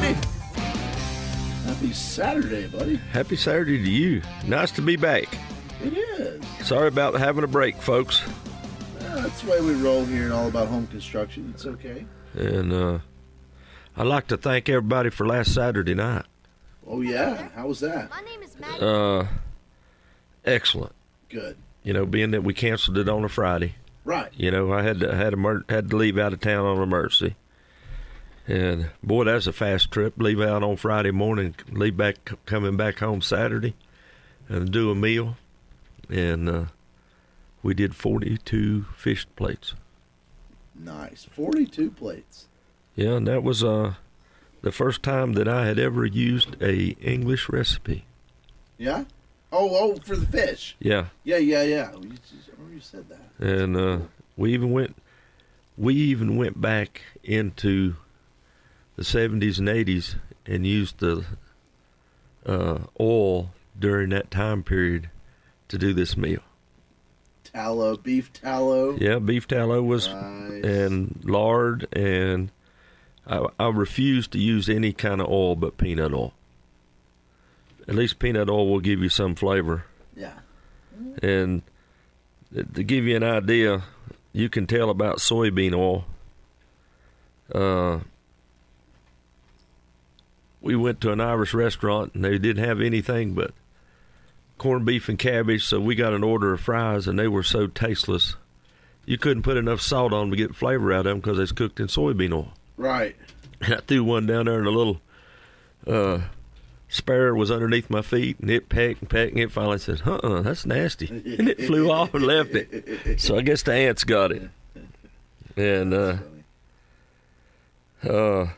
[0.00, 0.20] Andy.
[1.66, 2.96] Happy Saturday, buddy.
[2.96, 4.22] Happy Saturday to you.
[4.46, 5.26] Nice to be back.
[5.82, 6.44] It is.
[6.66, 8.22] Sorry about having a break, folks.
[9.00, 11.50] Yeah, that's the way we roll here and all about home construction.
[11.54, 12.06] It's okay.
[12.34, 12.98] And uh,
[13.96, 16.26] I'd like to thank everybody for last Saturday night.
[16.86, 18.10] Oh yeah, how was that?
[18.10, 18.80] My name is Maddie.
[18.80, 19.26] Uh,
[20.44, 20.94] excellent.
[21.28, 21.56] Good.
[21.82, 23.74] You know, being that we canceled it on a Friday.
[24.04, 24.32] Right.
[24.34, 27.36] You know, I had to had to had to leave out of town on emergency.
[28.48, 30.14] And boy, that's a fast trip.
[30.16, 33.74] Leave out on Friday morning, leave back coming back home Saturday,
[34.48, 35.36] and do a meal.
[36.08, 36.64] And uh,
[37.62, 39.74] we did forty-two fish plates.
[40.74, 41.24] Nice.
[41.30, 42.46] Forty-two plates.
[42.96, 43.94] Yeah, and that was uh,
[44.62, 48.06] the first time that I had ever used a English recipe.
[48.78, 49.04] Yeah.
[49.52, 50.74] Oh, oh, for the fish.
[50.80, 51.92] Yeah, Yeah, yeah, yeah.
[51.92, 53.46] You, just, remember you said that.
[53.46, 53.98] and uh,
[54.36, 54.96] we even went
[55.76, 57.94] we even went back into
[58.98, 61.24] the 70s and 80s and used the
[62.44, 65.08] uh, oil during that time period
[65.68, 66.40] to do this meal.
[67.44, 68.96] Tallow, beef tallow.
[69.00, 70.64] Yeah, beef tallow was Nice.
[70.64, 72.50] and lard and
[73.24, 76.34] I, I refuse to use any kind of oil but peanut oil.
[77.86, 79.84] At least peanut oil will give you some flavor.
[80.16, 80.32] Yeah.
[81.22, 81.62] And
[82.74, 83.84] to give you an idea,
[84.32, 86.04] you can tell about soybean oil.
[87.54, 88.00] Uh,
[90.60, 93.52] we went to an Irish restaurant and they didn't have anything but
[94.58, 97.66] corned beef and cabbage, so we got an order of fries and they were so
[97.68, 98.36] tasteless.
[99.06, 101.52] You couldn't put enough salt on 'em to get flavor out of them because it's
[101.52, 102.52] cooked in soybean oil.
[102.76, 103.16] Right.
[103.60, 105.00] And I threw one down there and a little
[105.86, 106.20] uh,
[106.88, 110.16] sparrow was underneath my feet and it pecked and pecked and it finally said, uh
[110.16, 111.06] uh that's nasty.
[111.08, 113.20] And it flew off and left it.
[113.20, 114.50] So I guess the ants got it.
[115.56, 116.16] And, uh,
[118.08, 118.48] uh,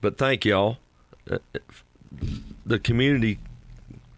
[0.00, 0.78] but thank y'all.
[1.30, 1.38] Uh,
[2.66, 3.38] The community,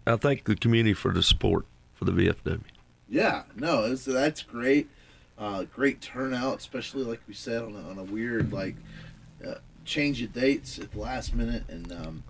[0.05, 2.61] I thank the community for the support for the VFW.
[3.09, 3.43] Yeah.
[3.55, 4.89] No, it's, that's great.
[5.37, 8.75] Uh, great turnout, especially like we said on a, on a weird like
[9.45, 12.23] uh, change of dates at the last minute, and um,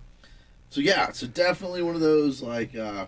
[0.70, 3.06] so yeah, so definitely one of those like uh,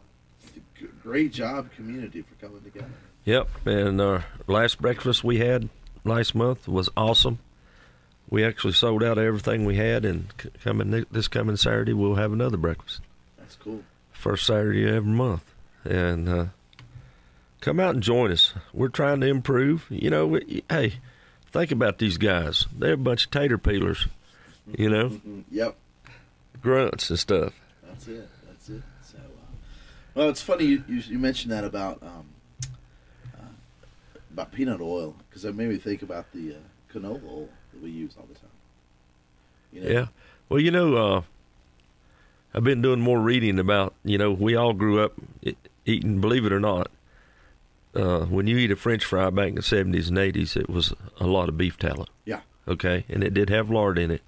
[0.78, 2.90] g- great job community for coming together.
[3.24, 5.68] Yep, and our last breakfast we had
[6.04, 7.40] last month was awesome.
[8.30, 10.26] We actually sold out everything we had, and
[10.62, 13.00] coming this coming Saturday we'll have another breakfast,
[13.38, 13.82] That's cool.
[14.12, 15.44] first Saturday of every month,
[15.84, 16.44] and uh,
[17.62, 18.52] come out and join us.
[18.74, 19.86] We're trying to improve.
[19.88, 20.94] You know, we, hey,
[21.50, 22.66] think about these guys.
[22.76, 24.06] They're a bunch of tater peelers,
[24.76, 25.44] you know, Mhm.
[25.50, 25.76] Yep.
[26.60, 27.54] grunts and stuff.
[27.86, 28.28] That's it.
[28.46, 28.82] That's it.
[29.04, 29.56] So, uh,
[30.14, 32.26] well, it's funny you, you, you mentioned that about um,
[33.34, 33.44] uh,
[34.34, 36.58] about peanut oil because that made me think about the uh,
[36.92, 38.50] canola oil that we use all the time.
[39.72, 39.88] You know?
[39.90, 40.06] Yeah.
[40.48, 41.22] Well, you know, uh,
[42.54, 45.12] I've been doing more reading about, you know, we all grew up
[45.84, 46.90] eating, believe it or not,
[47.94, 50.92] uh, when you eat a French fry back in the 70s and 80s, it was
[51.20, 52.06] a lot of beef tallow.
[52.24, 52.40] Yeah.
[52.66, 53.04] Okay.
[53.08, 54.22] And it did have lard in it.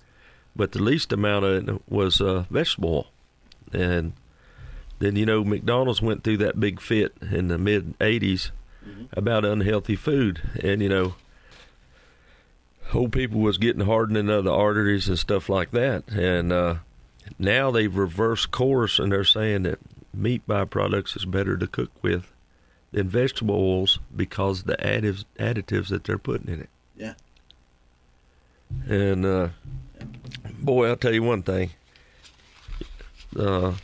[0.57, 3.07] But the least amount of it was uh, vegetable oil.
[3.73, 4.13] And
[4.99, 8.51] then, you know, McDonald's went through that big fit in the mid 80s
[8.87, 9.09] Mhm.
[9.13, 10.41] about unhealthy food.
[10.63, 11.15] And, you know,
[12.95, 16.09] old people was getting hardening of the arteries and stuff like that.
[16.09, 16.77] And uh,
[17.39, 19.79] now they've reversed course and they're saying that
[20.13, 22.33] meat byproducts is better to cook with
[22.93, 26.69] than vegetable oils because the additives additives that they're putting in it.
[26.97, 27.15] Yeah.
[28.89, 29.49] And uh,
[30.59, 31.71] boy, I'll tell you one thing.
[33.39, 33.75] Uh,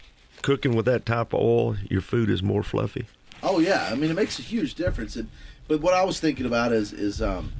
[0.42, 3.06] cooking with that type of oil, your food is more fluffy.
[3.42, 5.14] Oh yeah, I mean it makes a huge difference.
[5.16, 5.28] And
[5.68, 7.52] but what I was thinking about is is um,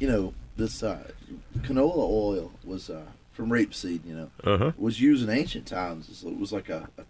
[0.00, 1.10] you know this uh,
[1.60, 3.02] canola oil was uh,
[3.32, 4.04] from rapeseed.
[4.06, 4.72] You know, Uh huh.
[4.76, 6.22] was used in ancient times.
[6.24, 7.02] It was like a, a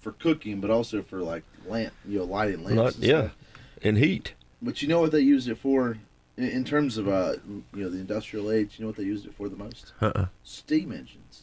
[0.00, 2.96] for cooking, but also for like lamp, you know, lighting lamps.
[2.96, 3.36] and yeah, stuff.
[3.82, 4.34] and heat.
[4.62, 5.98] But you know what they used it for
[6.36, 7.34] in, in terms of uh,
[7.74, 8.76] you know the industrial age.
[8.78, 9.92] You know what they used it for the most?
[10.00, 10.26] Uh-uh.
[10.44, 11.42] Steam engines.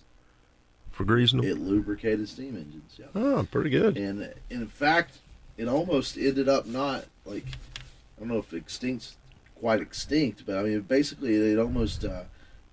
[0.91, 1.49] For greasing them.
[1.49, 2.97] It lubricated steam engines.
[2.97, 3.05] Yeah.
[3.15, 3.97] Oh, pretty good.
[3.97, 5.17] And in fact,
[5.57, 7.45] it almost ended up not like
[8.17, 9.15] I don't know if extinct,
[9.63, 12.23] quite extinct, but I mean basically it almost uh,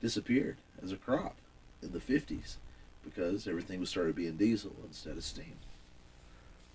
[0.03, 1.37] disappeared as a crop
[1.81, 2.57] in the fifties
[3.05, 5.55] because everything was started being diesel instead of steam.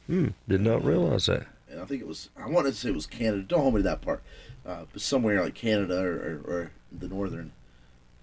[0.08, 0.28] Hmm.
[0.48, 1.48] Did not realize that.
[1.70, 3.44] And I think it was I wanted to say it was Canada.
[3.44, 4.24] Don't hold me to that part,
[4.66, 7.52] uh, but somewhere like Canada or, or, or the northern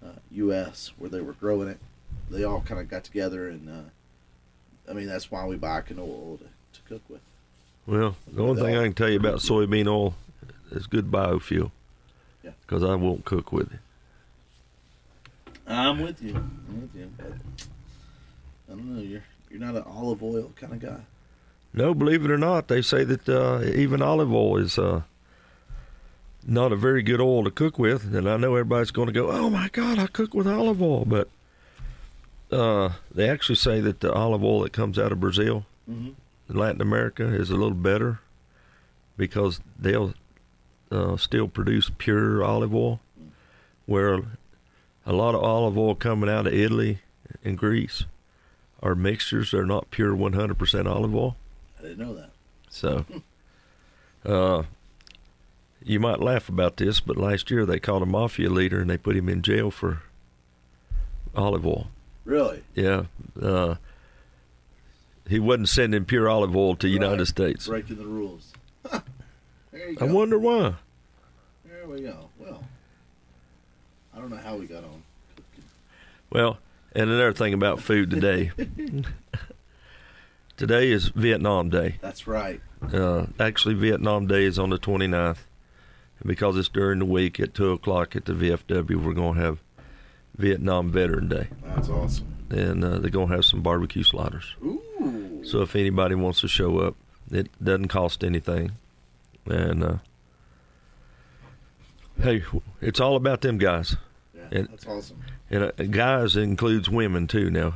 [0.02, 0.92] uh, U.S.
[0.96, 1.78] where they were growing it,
[2.30, 3.68] they all kind of got together and.
[3.68, 3.90] Uh,
[4.90, 7.20] I mean that's why we buy canola oil to, to cook with.
[7.86, 10.14] Well, the only thing I can tell you about soybean oil
[10.70, 11.70] is good biofuel.
[12.42, 12.50] Yeah.
[12.62, 13.78] Because I won't cook with it.
[15.66, 16.34] I'm with you.
[16.34, 17.10] I'm with you.
[17.16, 17.32] But
[18.68, 19.02] I don't know.
[19.02, 21.00] You're you're not an olive oil kind of guy.
[21.74, 25.02] No, believe it or not, they say that uh, even olive oil is uh,
[26.46, 28.14] not a very good oil to cook with.
[28.14, 31.04] And I know everybody's going to go, "Oh my God, I cook with olive oil,"
[31.06, 31.28] but
[32.50, 36.58] uh, they actually say that the olive oil that comes out of Brazil, Mm-hmm.
[36.58, 38.20] Latin America, is a little better
[39.16, 40.14] because they'll
[40.92, 43.00] uh, still produce pure olive oil,
[43.86, 44.20] where
[45.06, 46.98] a lot of olive oil coming out of Italy
[47.42, 48.04] and Greece
[48.82, 49.50] are mixtures.
[49.50, 51.36] They're not pure 100% olive oil.
[51.78, 52.30] I didn't know that.
[52.68, 53.04] So,
[54.24, 54.64] uh,
[55.82, 58.98] you might laugh about this, but last year they caught a mafia leader and they
[58.98, 60.02] put him in jail for
[61.34, 61.88] olive oil.
[62.24, 62.62] Really?
[62.74, 63.04] Yeah,
[63.40, 63.76] uh,
[65.28, 67.66] he wasn't sending pure olive oil to the United States.
[67.66, 68.52] Breaking the rules.
[69.74, 70.06] I go.
[70.06, 70.74] wonder why.
[71.64, 72.28] There we go.
[72.38, 72.64] Well,
[74.14, 75.02] I don't know how we got on.
[76.30, 76.58] Well,
[76.94, 78.52] and another thing about food today.
[80.56, 81.96] today is Vietnam Day.
[82.00, 82.60] That's right.
[82.92, 85.38] Uh, actually, Vietnam Day is on the 29th.
[86.20, 89.40] And because it's during the week at 2 o'clock at the VFW, we're going to
[89.40, 89.58] have
[90.36, 91.48] Vietnam Veteran Day.
[91.64, 92.26] That's awesome.
[92.50, 94.54] And uh, they're going to have some barbecue sliders.
[94.62, 95.40] Ooh.
[95.44, 96.94] So if anybody wants to show up,
[97.30, 98.72] it doesn't cost anything.
[99.46, 99.96] And uh,
[102.22, 102.42] hey,
[102.80, 103.96] it's all about them guys.
[104.34, 105.18] yeah, and- that's awesome.
[105.50, 107.74] And uh, guys includes women too now.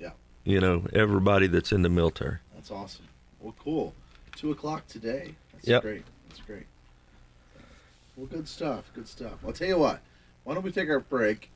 [0.00, 0.10] Yeah.
[0.44, 2.38] You know, everybody that's in the military.
[2.54, 3.04] That's awesome.
[3.40, 3.92] Well, cool.
[4.34, 5.34] Two o'clock today.
[5.52, 5.82] That's Yep.
[5.82, 6.04] great.
[6.28, 6.66] That's great.
[8.16, 8.90] Well, good stuff.
[8.94, 9.34] Good stuff.
[9.46, 10.00] I'll tell you what.
[10.44, 11.50] Why don't we take our break,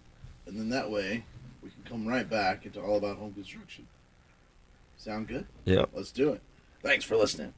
[0.46, 1.24] and then that way
[1.62, 3.86] we can come right back into all about home construction.
[4.98, 5.46] Sound good?
[5.64, 5.86] Yeah.
[5.94, 6.42] Let's do it.
[6.82, 7.54] Thanks for listening.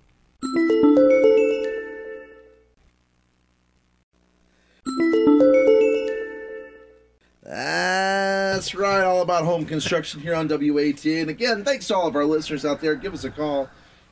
[8.55, 11.05] That's right, all about home construction here on WAT.
[11.07, 12.95] And again, thanks to all of our listeners out there.
[12.95, 13.69] Give us a call,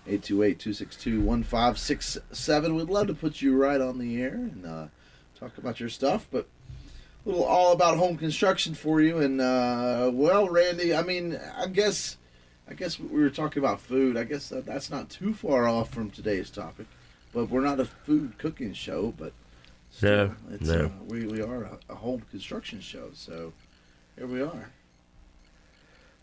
[0.08, 2.74] 828-262-1567.
[2.74, 4.86] We'd love to put you right on the air and uh,
[5.38, 6.48] talk about your stuff, but
[7.24, 9.18] a little all about home construction for you.
[9.18, 12.16] And uh, well, Randy, I mean, I guess,
[12.68, 14.16] I guess we were talking about food.
[14.16, 16.88] I guess that, that's not too far off from today's topic,
[17.32, 19.32] but we're not a food cooking show, but
[19.92, 20.86] still, No, it's, no.
[20.86, 23.52] Uh, we we are a, a home construction show, so
[24.16, 24.70] here we are.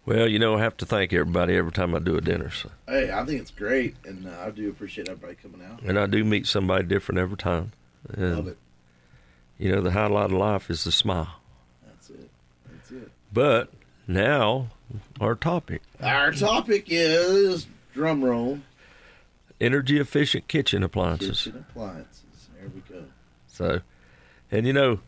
[0.05, 2.49] Well, you know, I have to thank everybody every time I do a dinner.
[2.49, 2.71] So.
[2.87, 5.81] Hey, I think it's great, and uh, I do appreciate everybody coming out.
[5.83, 7.73] And I do meet somebody different every time.
[8.13, 8.57] And, Love it.
[9.59, 11.35] You know, the highlight of life is the smile.
[11.85, 12.29] That's it.
[12.71, 13.11] That's it.
[13.31, 13.69] But
[14.07, 14.69] now,
[15.21, 18.59] our topic Our topic is drum roll
[19.61, 21.43] energy efficient kitchen appliances.
[21.43, 22.23] kitchen appliances.
[22.57, 23.03] There we go.
[23.47, 23.81] So,
[24.51, 25.01] and you know,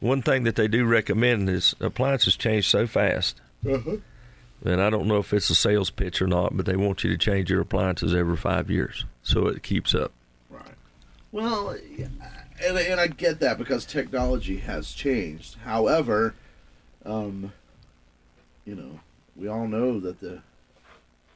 [0.00, 3.40] one thing that they do recommend is appliances change so fast.
[3.68, 3.96] Uh-huh.
[4.64, 7.10] And I don't know if it's a sales pitch or not, but they want you
[7.10, 10.12] to change your appliances every five years so it keeps up.
[10.50, 10.74] Right.
[11.30, 11.76] Well,
[12.66, 15.56] and and I get that because technology has changed.
[15.64, 16.34] However,
[17.04, 17.52] um,
[18.64, 19.00] you know,
[19.36, 20.40] we all know that the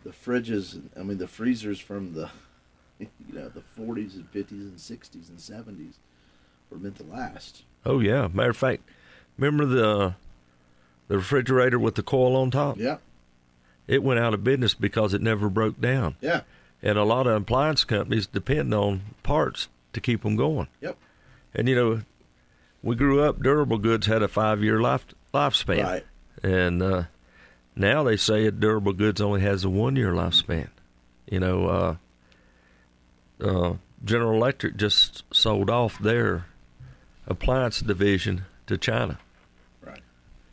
[0.05, 2.29] the fridges, I mean, the freezers from the
[2.99, 5.95] you know the 40s and 50s and 60s and 70s
[6.71, 7.63] were meant to last.
[7.85, 8.83] Oh yeah, matter of fact,
[9.39, 10.15] remember the
[11.09, 12.79] the refrigerator with the coil on top?
[12.79, 12.99] Yeah.
[13.89, 16.17] It went out of business because it never broke down.
[16.21, 16.43] Yeah.
[16.83, 20.69] And a lot of appliance companies depend on parts to keep them going.
[20.81, 20.97] Yep.
[21.55, 22.03] And you know,
[22.83, 25.83] we grew up durable goods had a 5-year life lifespan.
[25.83, 26.07] Right.
[26.43, 27.03] And uh
[27.75, 30.69] now they say durable goods only has a 1-year lifespan.
[31.29, 31.97] You know, uh
[33.45, 33.75] uh
[34.05, 36.47] General Electric just sold off their
[37.27, 39.19] appliance division to China.
[39.83, 40.01] Right.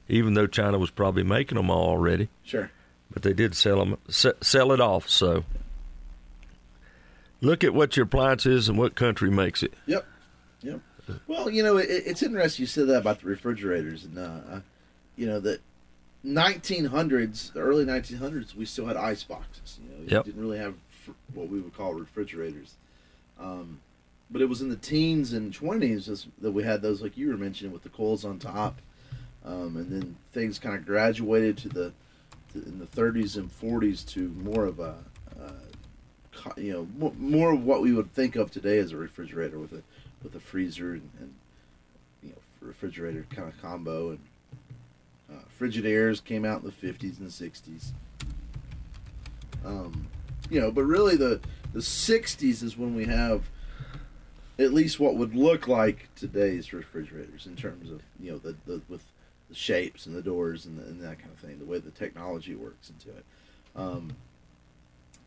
[0.08, 2.72] Even though China was probably making them all already, Sure.
[3.12, 5.10] but they did sell them sell it off.
[5.10, 5.44] So
[7.42, 9.74] look at what your appliance is and what country makes it.
[9.86, 10.06] Yep.
[10.62, 10.80] Yep.
[11.28, 14.60] Well, you know, it, it's interesting you said that about the refrigerators, and uh,
[15.16, 15.60] you know that
[16.24, 19.80] 1900s, the early 1900s, we still had ice boxes.
[19.82, 20.26] You know, Yep.
[20.26, 22.76] didn't really have fr- what we would call refrigerators.
[23.40, 23.80] Um,
[24.32, 27.38] but it was in the teens and 20s that we had those, like you were
[27.38, 28.82] mentioning, with the coils on top,
[29.44, 31.94] um, and then things kind of graduated to the
[32.54, 34.96] to, in the 30s and 40s to more of a
[35.40, 39.74] uh, you know more, of what we would think of today as a refrigerator with
[39.74, 39.82] a
[40.24, 41.34] with a freezer and, and
[42.24, 44.20] you know refrigerator kind of combo and
[45.32, 47.92] uh, Frigidaires came out in the 50s and 60s.
[49.64, 50.08] Um,
[50.50, 51.40] you know, but really the
[51.74, 53.44] the 60s is when we have
[54.60, 58.82] at least what would look like today's refrigerators in terms of you know the, the
[58.90, 59.04] with
[59.48, 61.92] the shapes and the doors and, the, and that kind of thing, the way the
[61.92, 63.26] technology works into it.
[63.76, 64.16] Um,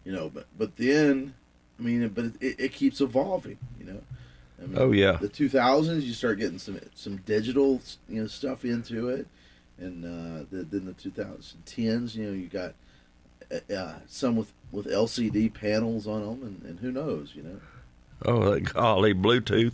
[0.04, 1.34] you know, but but then,
[1.78, 3.58] I mean, but it, it keeps evolving.
[3.78, 4.00] You know.
[4.62, 5.12] I mean, Oh, yeah.
[5.12, 9.26] The 2000s, you start getting some some digital, you know, stuff into it,
[9.78, 12.74] and uh, the, then the 2010s, you know, you got
[13.50, 17.60] uh, uh, some with with LCD panels on them, and, and who knows, you know.
[18.24, 19.72] Oh, golly, Bluetooth.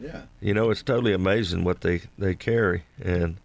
[0.00, 0.22] Yeah.
[0.40, 3.36] You know, it's totally amazing what they they carry, and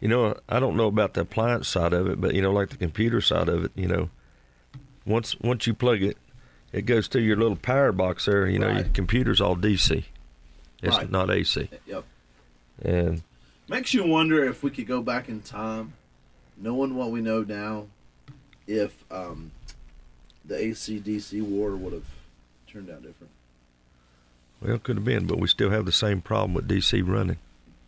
[0.00, 2.70] you know, I don't know about the appliance side of it, but you know, like
[2.70, 4.10] the computer side of it, you know,
[5.06, 6.16] once once you plug it,
[6.72, 8.48] it goes to your little power box there.
[8.48, 10.04] You know, your computer's all DC.
[10.82, 11.10] It's Right.
[11.10, 12.04] not AC, Yep.
[12.82, 13.22] and
[13.68, 15.94] Makes you wonder if we could go back in time,
[16.58, 17.86] knowing what we know now,
[18.66, 19.52] if um,
[20.44, 22.04] the AC/DC war would have
[22.66, 23.30] turned out different.
[24.64, 27.36] Well, it could have been, but we still have the same problem with DC running.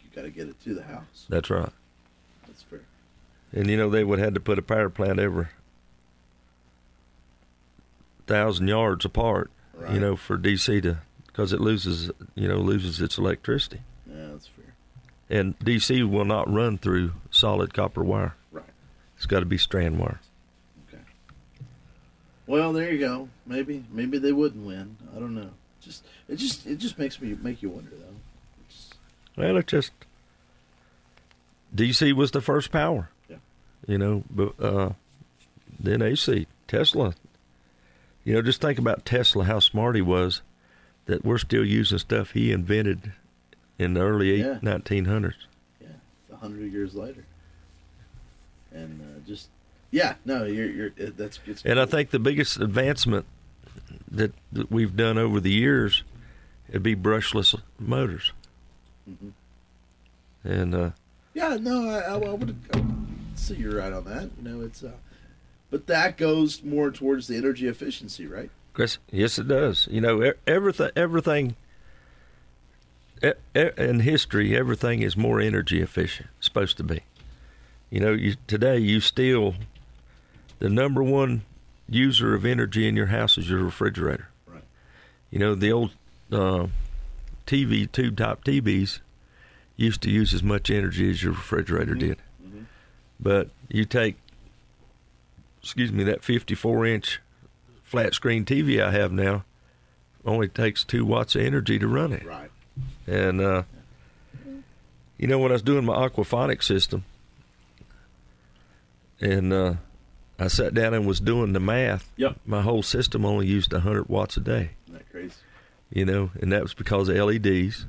[0.02, 1.26] You got to get it to the house.
[1.28, 1.71] That's right.
[2.47, 2.80] That's fair.
[3.52, 5.47] And you know, they would have had to put a power plant every
[8.26, 9.50] thousand yards apart.
[9.75, 9.95] Right.
[9.95, 13.80] You know, for DC to because it loses, you know, loses its electricity.
[14.06, 14.75] Yeah, that's fair.
[15.28, 18.35] And DC will not run through solid copper wire.
[18.52, 18.64] Right.
[19.16, 20.21] It's got to be strand wire.
[20.88, 21.02] Okay.
[22.47, 23.28] Well, there you go.
[23.47, 24.97] Maybe maybe they wouldn't win.
[25.14, 25.50] I don't know.
[25.87, 28.16] Just it just it just makes me make you wonder though.
[28.66, 28.90] It's-
[29.37, 29.93] Well, it just
[31.75, 33.11] DC was the first power.
[33.28, 33.37] Yeah.
[33.87, 34.90] You know, but uh,
[35.78, 37.14] then AC, Tesla.
[38.25, 40.43] You know, just think about Tesla, how smart he was,
[41.07, 43.12] that we're still using stuff he invented
[43.78, 44.59] in the early Yeah.
[44.62, 45.35] 1900s.
[45.81, 45.88] yeah,
[46.33, 47.25] a hundred years later.
[48.73, 49.49] And uh, just
[49.93, 53.26] yeah, no, you're you're that's it's And I think the biggest advancement
[54.11, 56.03] that, that we've done over the years
[56.69, 58.33] it'd be brushless motors.
[59.09, 59.33] Mhm.
[60.45, 60.91] And uh,
[61.35, 62.57] Yeah, no, I, I, I would
[63.35, 64.31] see you're right on that.
[64.39, 64.93] You know, it's uh,
[65.71, 68.51] but that goes more towards the energy efficiency, right?
[68.73, 69.89] Chris, yes, it does.
[69.91, 71.57] You know, everything, everything
[73.55, 76.29] in history, everything is more energy efficient.
[76.41, 77.01] Supposed to be.
[77.91, 79.55] You know, you, today you still
[80.59, 81.43] the number one
[81.88, 84.28] user of energy in your house is your refrigerator.
[84.47, 84.62] Right.
[85.31, 85.93] You know, the old
[86.33, 86.66] uh,
[87.47, 89.00] TV tube top TVs
[89.76, 91.99] used to use as much energy as your refrigerator Mhm.
[92.00, 92.19] did.
[92.45, 92.62] Mm-hmm.
[93.21, 94.16] But you take,
[95.62, 97.21] excuse me, that 54 inch
[97.85, 99.45] flat screen TV I have now
[100.25, 102.26] only takes two watts of energy to run it.
[102.26, 102.50] Right.
[103.07, 103.62] And, uh,
[105.19, 107.05] you know, when I was doing my aquaponic system,
[109.21, 109.75] and uh,
[110.38, 112.40] I sat down and was doing the math, Yep.
[112.45, 115.35] my whole system only used 100 watts a day Isn't that crazy?
[115.90, 117.87] you know, and that was because of LEDs.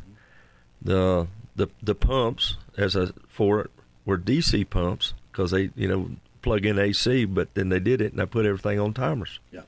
[0.81, 3.71] The the the pumps as I for it
[4.05, 6.11] were DC pumps because they you know
[6.43, 9.39] plug in AC, but then they did it and I put everything on timers.
[9.51, 9.61] Yeah.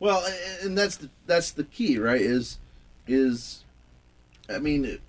[0.00, 0.26] Well,
[0.62, 2.20] and that's the that's the key, right?
[2.20, 2.58] Is
[3.06, 3.62] is
[4.48, 5.00] I mean, it-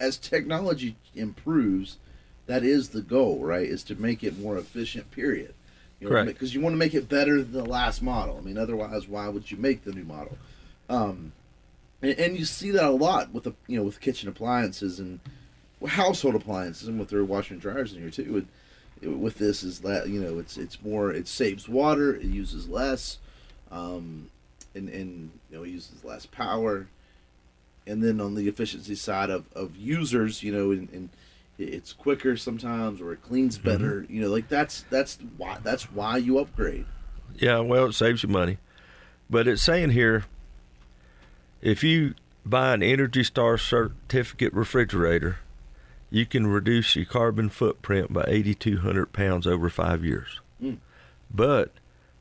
[0.00, 1.96] as technology improves,
[2.46, 3.66] that is the goal, right?
[3.66, 5.10] Is to make it more efficient.
[5.10, 5.54] Period.
[6.00, 6.28] You know, Correct.
[6.28, 8.36] Because you want to make it better than the last model.
[8.36, 10.36] I mean, otherwise, why would you make the new model?
[10.88, 11.32] Um,
[12.02, 15.20] and, and you see that a lot with the you know with kitchen appliances and
[15.86, 18.36] household appliances and with their washer and dryers in here too.
[18.36, 18.48] And,
[19.02, 23.18] with this is that you know it's it's more it saves water it uses less
[23.70, 24.30] um
[24.74, 26.88] and and you know it uses less power
[27.86, 31.08] and then on the efficiency side of of users you know and, and
[31.58, 36.16] it's quicker sometimes or it cleans better you know like that's that's why that's why
[36.16, 36.84] you upgrade
[37.34, 38.58] Yeah, well, it saves you money,
[39.28, 40.24] but it's saying here
[41.60, 42.14] if you
[42.44, 45.38] buy an Energy Star certificate refrigerator,
[46.10, 50.40] you can reduce your carbon footprint by 8,200 pounds over five years.
[50.62, 50.78] Mm.
[51.30, 51.72] But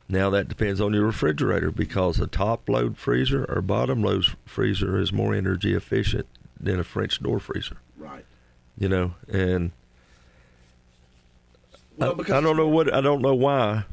[0.08, 5.00] now that depends on your refrigerator because a top load freezer or bottom load freezer
[5.00, 6.28] is more energy efficient
[6.60, 7.78] than a French door freezer.
[7.98, 8.26] right
[8.78, 9.72] You know, and
[12.00, 13.86] I, Well, because I don't know what I don't know why.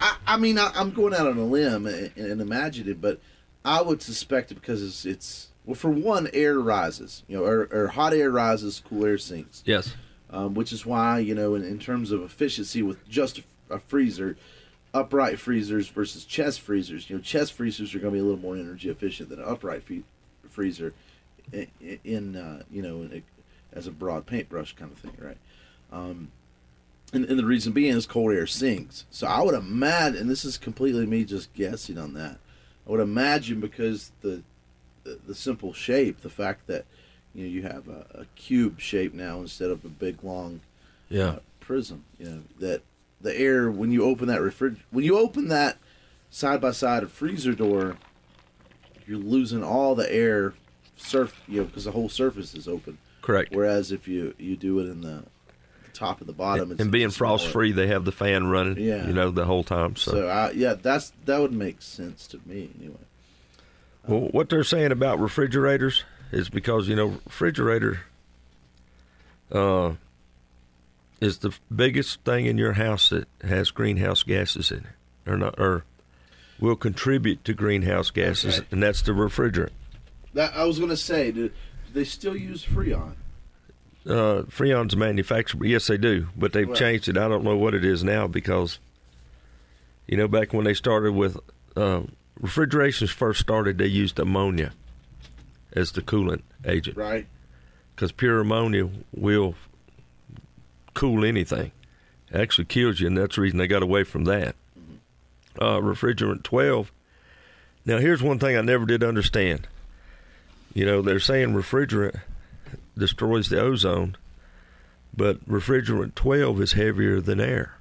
[0.00, 3.20] I, I mean, I, I'm going out on a limb and, and imagining, but
[3.64, 7.68] I would suspect it because it's, it's well, for one, air rises, you know, or,
[7.70, 9.94] or hot air rises, cool air sinks, Yes.
[10.30, 14.36] um, which is why you know, in, in terms of efficiency with just a freezer,
[14.94, 18.38] upright freezers versus chest freezers, you know, chest freezers are going to be a little
[18.40, 20.02] more energy efficient than an upright fe-
[20.48, 20.92] freezer,
[21.52, 21.66] in,
[22.04, 25.38] in uh, you know, in a, as a broad paintbrush kind of thing, right?
[25.90, 26.30] Um,
[27.12, 29.04] and, and the reason being is cold air sinks.
[29.10, 32.38] So I would imagine, and this is completely me just guessing on that.
[32.86, 34.42] I would imagine because the
[35.04, 36.84] the, the simple shape, the fact that
[37.34, 40.60] you know you have a, a cube shape now instead of a big long
[41.08, 41.24] Yeah.
[41.26, 42.04] uh, prism.
[42.18, 42.82] You know that
[43.22, 45.78] the air when you open that refrig when you open that
[46.30, 47.96] side by side freezer door,
[49.06, 50.54] you're losing all the air
[50.96, 52.98] surf you know because the whole surface is open.
[53.20, 53.54] Correct.
[53.54, 55.24] Whereas if you you do it in the
[55.92, 58.78] top and the bottom, it's and being frost free, they have the fan running.
[58.78, 59.06] Yeah.
[59.06, 59.96] You know the whole time.
[59.96, 62.96] So, So I, yeah, that's that would make sense to me anyway.
[64.06, 68.00] well, what they're saying about refrigerators is because you know refrigerator
[69.52, 69.92] uh,
[71.22, 75.58] is the biggest thing in your house that has greenhouse gases in it, or not,
[75.58, 75.84] or
[76.58, 78.66] will contribute to greenhouse gases, Okay.
[78.72, 79.70] and that's the refrigerant.
[80.34, 81.54] That I was gonna say, do, do
[81.92, 83.12] they still use Freon?
[84.04, 85.62] Uh, Freon's manufactured.
[85.64, 87.16] Yes, they do, but they've Well- changed it.
[87.16, 88.80] I don't know what it is now because,
[90.08, 91.36] you know, back when they started with
[91.76, 92.02] uh,
[92.40, 94.72] refrigerations first started, they used ammonia
[95.72, 97.26] as the coolant agent Right.
[97.94, 99.54] because pure ammonia will
[100.94, 101.72] cool anything.
[102.30, 104.54] It actually kills you, and that's the reason they got away from that.
[105.58, 106.90] Uh, refrigerant 12.
[107.84, 109.66] Now, here's one thing I never did understand.
[110.72, 112.20] You know, they're saying refrigerant
[112.96, 114.16] destroys the ozone,
[115.14, 117.74] but refrigerant 12 is heavier than air.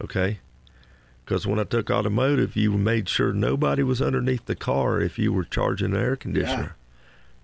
[0.00, 0.38] Okay?
[1.24, 5.32] Because when I took automotive, you made sure nobody was underneath the car if you
[5.32, 6.76] were charging the air conditioner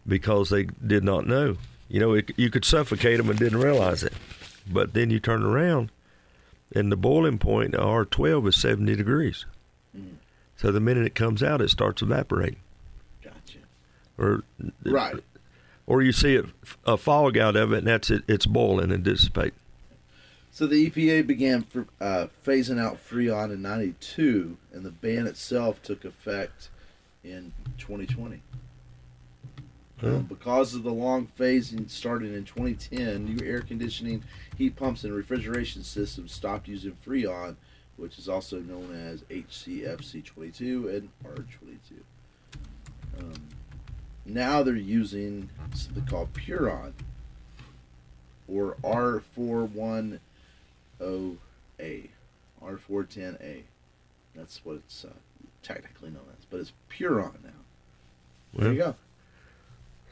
[0.06, 1.56] because they did not know.
[1.88, 4.12] You know, it, you could suffocate them and didn't realize it.
[4.66, 5.90] But then you turn around,
[6.74, 9.46] and the boiling point R12 is 70 degrees.
[9.96, 10.14] Mm.
[10.56, 12.60] So the minute it comes out, it starts evaporating.
[13.22, 13.58] Gotcha.
[14.18, 14.42] Or
[14.84, 15.16] Right.
[15.86, 16.46] or you see it
[16.84, 18.22] a fog out of it, and that's it.
[18.28, 19.52] It's boiling and dissipating.
[20.52, 25.80] So the EPA began for, uh, phasing out Freon in '92, and the ban itself
[25.82, 26.68] took effect
[27.24, 28.42] in 2020.
[30.02, 34.24] Um, because of the long phasing starting in 2010, new air conditioning,
[34.56, 37.56] heat pumps, and refrigeration systems stopped using Freon,
[37.96, 42.00] which is also known as HCFC22 and R22.
[43.18, 43.34] Um,
[44.24, 46.94] now they're using something called Puron
[48.48, 50.18] or R410A,
[52.62, 53.62] R410A.
[54.34, 55.08] That's what it's uh,
[55.62, 57.50] technically known as, but it's Puron now.
[58.54, 58.94] There you go.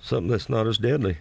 [0.01, 1.19] Something that's not as deadly.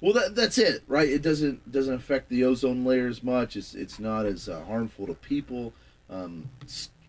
[0.00, 1.08] Well, that, that's it, right?
[1.08, 3.56] It doesn't doesn't affect the ozone layer as much.
[3.56, 5.72] It's it's not as uh, harmful to people.
[6.10, 6.50] Um,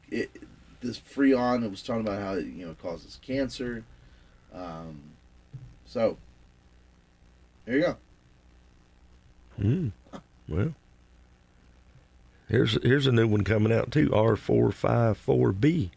[0.10, 0.30] it,
[0.82, 3.84] this Freon, it was talking about how it, you know causes cancer.
[4.54, 5.02] Um,
[5.86, 6.18] so
[7.66, 7.98] there you go.
[9.60, 9.92] Mm.
[10.48, 10.76] Well,
[12.48, 14.14] here's here's a new one coming out too.
[14.14, 15.92] R four five four B.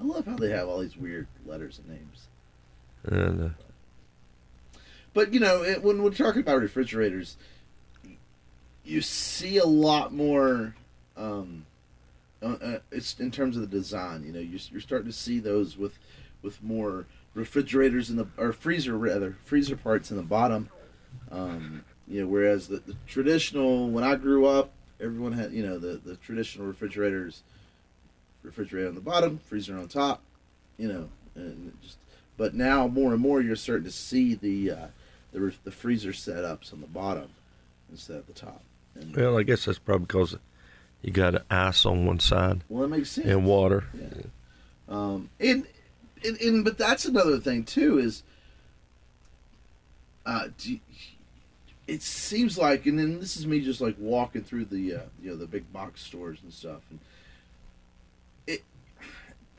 [0.00, 2.26] I love how they have all these weird letters and names.
[3.06, 4.78] And uh,
[5.14, 7.36] But you know, it, when we're talking about refrigerators,
[8.84, 10.74] you see a lot more.
[11.16, 11.66] Um,
[12.42, 14.24] uh, uh, it's in terms of the design.
[14.24, 15.98] You know, you're, you're starting to see those with
[16.42, 20.68] with more refrigerators in the or freezer rather freezer parts in the bottom.
[21.30, 25.78] Um, you know, whereas the, the traditional when I grew up, everyone had you know
[25.78, 27.42] the the traditional refrigerators,
[28.42, 30.20] refrigerator on the bottom, freezer on top.
[30.78, 31.96] You know, and just
[32.36, 34.86] but now more and more you're starting to see the uh,
[35.32, 37.28] the, the freezer setups on the bottom
[37.90, 38.62] instead of the top.
[38.94, 40.36] And, well, I guess that's probably because
[41.02, 43.26] you got ice on one side well, that makes sense.
[43.26, 43.84] and water.
[43.94, 44.22] Yeah.
[44.88, 45.66] Um, and,
[46.24, 48.22] and and but that's another thing too is,
[50.24, 50.80] uh, you-
[51.86, 55.30] it seems like, and then this is me just like walking through the uh, you
[55.30, 56.98] know the big box stores and stuff, and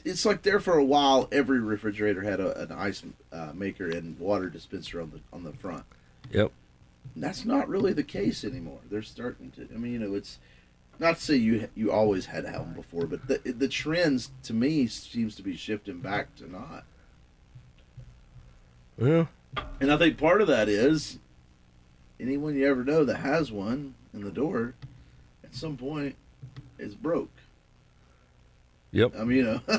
[0.07, 1.27] it's like there for a while.
[1.31, 5.53] Every refrigerator had a, an ice uh, maker and water dispenser on the on the
[5.53, 5.83] front.
[6.31, 6.51] Yep.
[7.13, 8.79] And that's not really the case anymore.
[8.89, 9.67] They're starting to.
[9.73, 10.39] I mean, you know, it's
[10.99, 14.31] not to say you you always had to have them before, but the the trends
[14.43, 16.83] to me seems to be shifting back to not.
[18.97, 19.25] Yeah.
[19.79, 21.19] And I think part of that is
[22.19, 24.73] anyone you ever know that has one in the door,
[25.43, 26.15] at some point,
[26.77, 27.31] is broke.
[28.97, 29.13] Yep.
[29.17, 29.61] I mean, you know,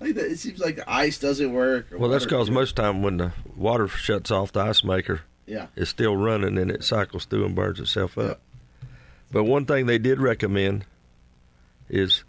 [0.00, 1.92] it seems like the ice doesn't work.
[1.92, 5.66] or Well, that's because most time when the water shuts off, the ice maker Yeah.
[5.76, 8.24] is still running and it cycles through and burns itself up.
[8.26, 8.40] Yep.
[9.30, 10.86] But one thing they did recommend
[11.90, 12.24] is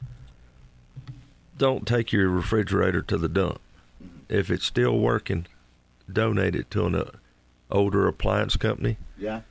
[1.57, 3.59] don't take your refrigerator to the dump.
[4.29, 5.47] If it's still working,
[6.11, 7.11] donate it to an uh,
[7.71, 9.41] older appliance company Yeah.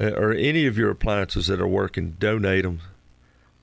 [0.00, 2.16] uh, or any of your appliances that are working.
[2.18, 2.80] Donate them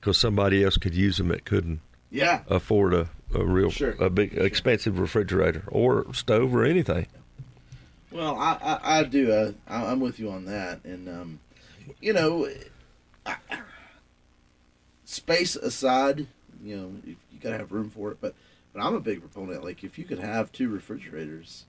[0.00, 2.42] because somebody else could use them that couldn't Yeah.
[2.48, 3.94] afford a, a real Sure.
[4.00, 7.06] a big expensive refrigerator or stove or anything.
[8.10, 9.30] Well, I I, I do.
[9.32, 11.40] Uh, I, I'm with you on that, and um,
[12.00, 12.48] you know,
[13.24, 13.36] I,
[15.04, 16.26] space aside,
[16.64, 18.18] you know, you, you gotta have room for it.
[18.20, 18.34] But
[18.72, 19.64] but I'm a big proponent.
[19.64, 21.66] Like, if you could have two refrigerators,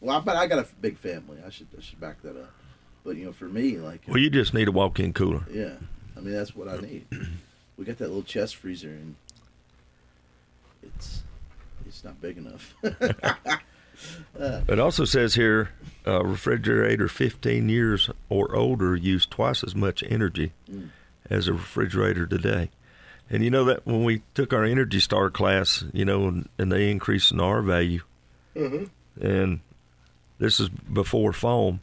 [0.00, 1.38] well, I bet I got a big family.
[1.46, 2.50] I should I should back that up.
[3.04, 5.42] But you know, for me, like, Well, you just need a walk-in cooler.
[5.50, 5.74] yeah,
[6.16, 7.04] I mean that's what I need.
[7.76, 9.14] We got that little chest freezer, and
[10.82, 11.22] it's
[11.86, 12.74] it's not big enough.
[14.36, 15.70] It also says here,
[16.06, 20.88] uh, refrigerator 15 years or older use twice as much energy Mm.
[21.30, 22.70] as a refrigerator today.
[23.30, 26.72] And you know that when we took our Energy Star class, you know, and, and
[26.72, 28.00] they increased in R value,
[28.56, 28.84] mm-hmm.
[29.24, 29.60] and
[30.38, 31.80] this is before foam.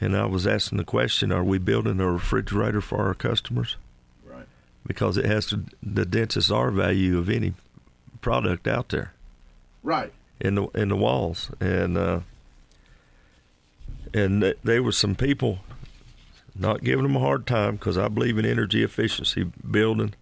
[0.00, 3.76] And I was asking the question, are we building a refrigerator for our customers?
[4.86, 7.54] Because it has the, the densest R value of any
[8.20, 9.12] product out there.
[9.82, 10.12] Right.
[10.40, 12.20] in the in the walls, and uh,
[14.12, 15.58] and th- there was some people
[16.54, 20.14] not giving them a hard time because I believe in energy efficiency building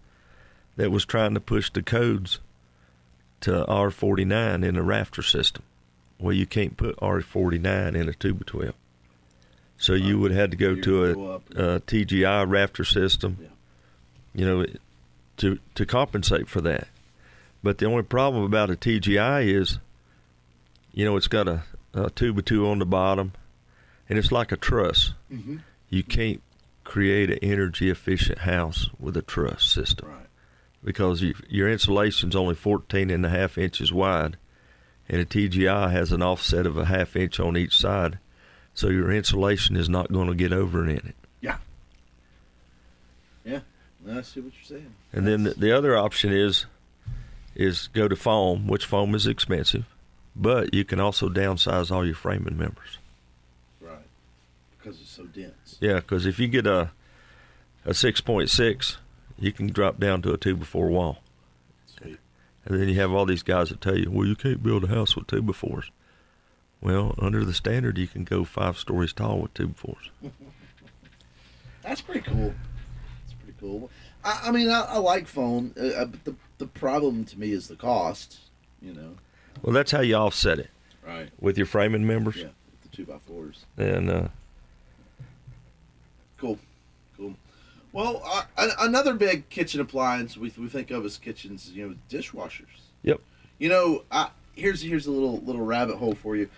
[0.75, 2.39] that was trying to push the codes
[3.41, 5.63] to R49 in the rafter system.
[6.19, 8.75] Well, you can't put R49 in a two by twelve,
[9.77, 13.47] so you would have to go You to a, a TGI rafter system, Yeah.
[14.33, 14.65] You know,
[15.37, 16.87] to to compensate for that.
[17.61, 19.79] But the only problem about a TGI is,
[20.93, 23.33] you know, it's got a, a two by two on the bottom,
[24.09, 25.13] and it's like a truss.
[25.31, 25.57] Mm-hmm.
[25.89, 26.41] You can't
[26.83, 30.25] create an energy efficient house with a truss system Right.
[30.83, 34.35] because you, your insulation's only 14 and a half inches wide,
[35.07, 38.17] and a TGI has an offset of a half inch on each side,
[38.73, 41.15] so your insulation is not going to get over in it.
[44.09, 44.93] I see what you're saying.
[45.13, 46.65] And then the, the other option is
[47.55, 49.85] is go to foam, which foam is expensive,
[50.35, 52.97] but you can also downsize all your framing members.
[53.79, 53.97] right
[54.77, 55.77] because it's so dense.
[55.79, 56.91] Yeah, because if you get a
[57.85, 58.97] a six point six,
[59.37, 61.19] you can drop down to a two by four wall,
[61.85, 62.17] Sweet.
[62.65, 64.87] and then you have all these guys that tell you, well, you can't build a
[64.87, 65.91] house with two by fours.
[66.81, 70.09] Well, under the standard, you can go five stories tall with two by fours.
[71.83, 72.53] That's pretty cool.
[73.63, 73.89] Cool.
[74.25, 77.51] I, I mean, I, I like foam, uh, uh, but the the problem to me
[77.53, 78.39] is the cost.
[78.81, 79.11] You know.
[79.61, 80.69] Well, that's how you offset it
[81.07, 81.29] Right.
[81.39, 82.47] with your framing members, Yeah.
[82.81, 83.65] The two by fours.
[83.77, 84.27] and uh,
[86.37, 86.59] Cool.
[87.15, 87.35] Cool.
[87.93, 92.89] Well, uh, another big kitchen appliance we, we think of as kitchens, you know, dishwashers.
[93.03, 93.21] Yep.
[93.59, 96.49] You know, I, here's here's a little little rabbit hole for you.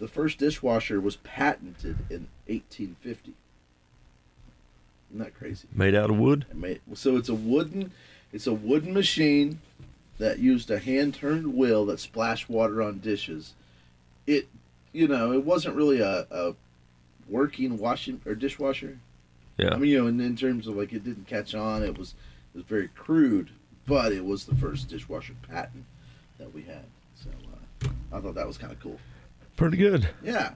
[0.00, 3.34] The first dishwasher was patented in 1850.
[5.10, 5.68] Isn't that crazy?
[5.72, 6.46] made out of wood.
[6.52, 7.92] Made, so it's a wooden,
[8.32, 9.60] it's a wooden machine
[10.18, 13.54] that used a hand turned wheel that splashed water on dishes.
[14.26, 14.48] It,
[14.92, 16.54] you know, it wasn't really a, a
[17.28, 18.98] working washing or dishwasher.
[19.56, 19.74] Yeah.
[19.74, 22.14] I mean, you know, in, in terms of like it didn't catch on, it was
[22.54, 23.50] it was very crude,
[23.86, 25.84] but it was the first dishwasher patent
[26.38, 26.84] that we had.
[27.14, 27.30] So
[27.84, 28.98] uh, I thought that was kind of cool.
[29.56, 30.08] Pretty good.
[30.22, 30.52] Yeah.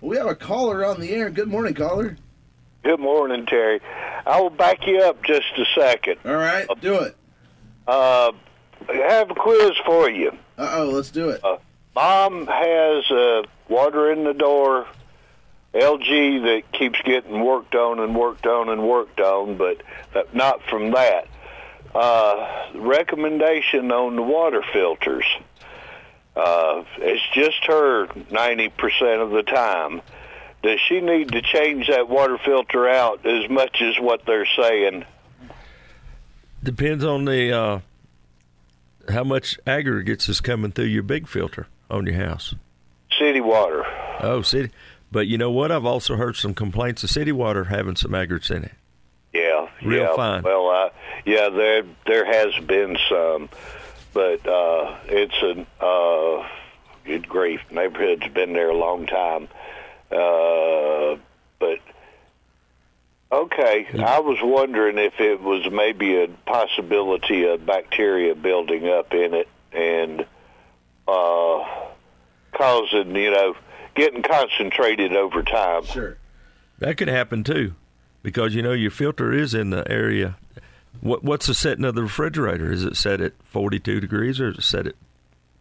[0.00, 1.30] Well, we have a caller on the air.
[1.30, 2.16] Good morning, caller.
[2.86, 3.80] Good morning, Terry.
[4.24, 6.18] I will back you up just a second.
[6.24, 7.16] All right, do it.
[7.84, 8.30] Uh,
[8.88, 10.30] I have a quiz for you.
[10.56, 11.42] Uh oh, let's do it.
[11.96, 14.86] Mom has uh, water in the door
[15.74, 19.82] LG that keeps getting worked on and worked on and worked on, but
[20.32, 21.26] not from that.
[21.92, 25.26] Uh, recommendation on the water filters.
[26.36, 30.02] Uh, it's just her 90% of the time.
[30.62, 35.04] Does she need to change that water filter out as much as what they're saying?
[36.62, 37.80] Depends on the uh,
[39.08, 42.54] how much aggregates is coming through your big filter on your house.
[43.18, 43.84] City water.
[44.20, 44.70] Oh, city.
[45.12, 45.70] But you know what?
[45.70, 48.72] I've also heard some complaints of city water having some aggregates in it.
[49.32, 50.16] Yeah, Real yeah.
[50.16, 50.42] fine.
[50.42, 50.90] Well, uh,
[51.24, 53.48] yeah, there there has been some,
[54.14, 56.48] but uh, it's a uh,
[57.04, 57.60] good grief.
[57.70, 59.48] Neighborhood's been there a long time,
[60.10, 61.16] uh,
[61.58, 61.78] but
[63.32, 63.86] okay.
[64.04, 69.48] I was wondering if it was maybe a possibility of bacteria building up in it
[69.72, 70.26] and
[71.08, 71.64] uh,
[72.52, 73.54] causing you know
[73.94, 75.84] getting concentrated over time.
[75.84, 76.18] Sure.
[76.78, 77.74] That could happen too,
[78.22, 80.36] because you know your filter is in the area.
[81.00, 82.70] What what's the setting of the refrigerator?
[82.72, 84.94] Is it set at forty two degrees or is it set at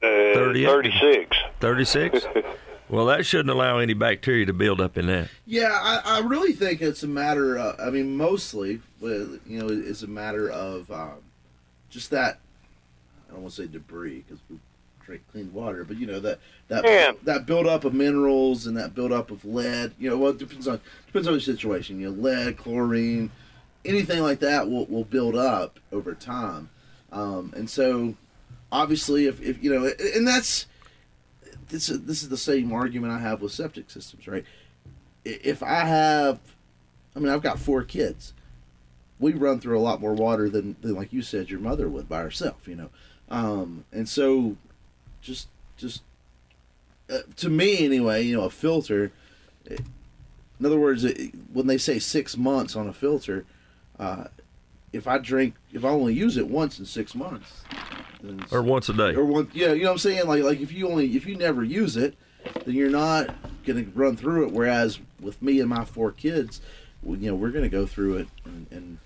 [0.03, 1.37] Uh, Thirty-six.
[1.59, 2.25] thirty six?
[2.89, 5.29] well, that shouldn't allow any bacteria to build up in that.
[5.45, 7.57] Yeah, I, I really think it's a matter.
[7.57, 11.17] Of, I mean, mostly, uh, you know, it's a matter of um,
[11.89, 12.39] just that
[13.27, 14.57] I don't want to say debris because we
[15.05, 17.11] drink clean water, but you know that that Yeah.
[17.23, 19.93] that buildup of minerals and that buildup of lead.
[19.99, 21.99] You know, well, it depends on depends on the situation.
[21.99, 23.31] You know, lead, chlorine,
[23.83, 26.69] anything like that will will build up over time,
[27.11, 28.15] um, and so
[28.71, 30.65] obviously, if, if you know, and that's
[31.69, 34.45] this is this is the same argument I have with septic systems, right?
[35.23, 36.39] If I have,
[37.15, 38.33] I mean, I've got four kids.
[39.19, 42.07] We run through a lot more water than, than like you said, your mother would
[42.09, 42.89] by herself, you know,
[43.29, 44.57] um, and so
[45.21, 45.47] just
[45.77, 46.01] just
[47.09, 49.11] uh, to me anyway, you know, a filter.
[49.69, 49.77] eh,
[50.59, 53.45] In other words, it, when they say six months on a filter,
[53.99, 54.25] uh,
[54.95, 57.63] if I drink, if I only use it once in six months,
[58.21, 59.13] then or once a day.
[59.13, 60.27] or one, yeah, you know what I'm saying?
[60.27, 62.15] Like, like if you only, if you never use it,
[62.65, 64.53] then you're not gonna run through it.
[64.53, 66.61] Whereas with me and my four kids,
[67.03, 68.97] we, you know, we're gonna go through it and, and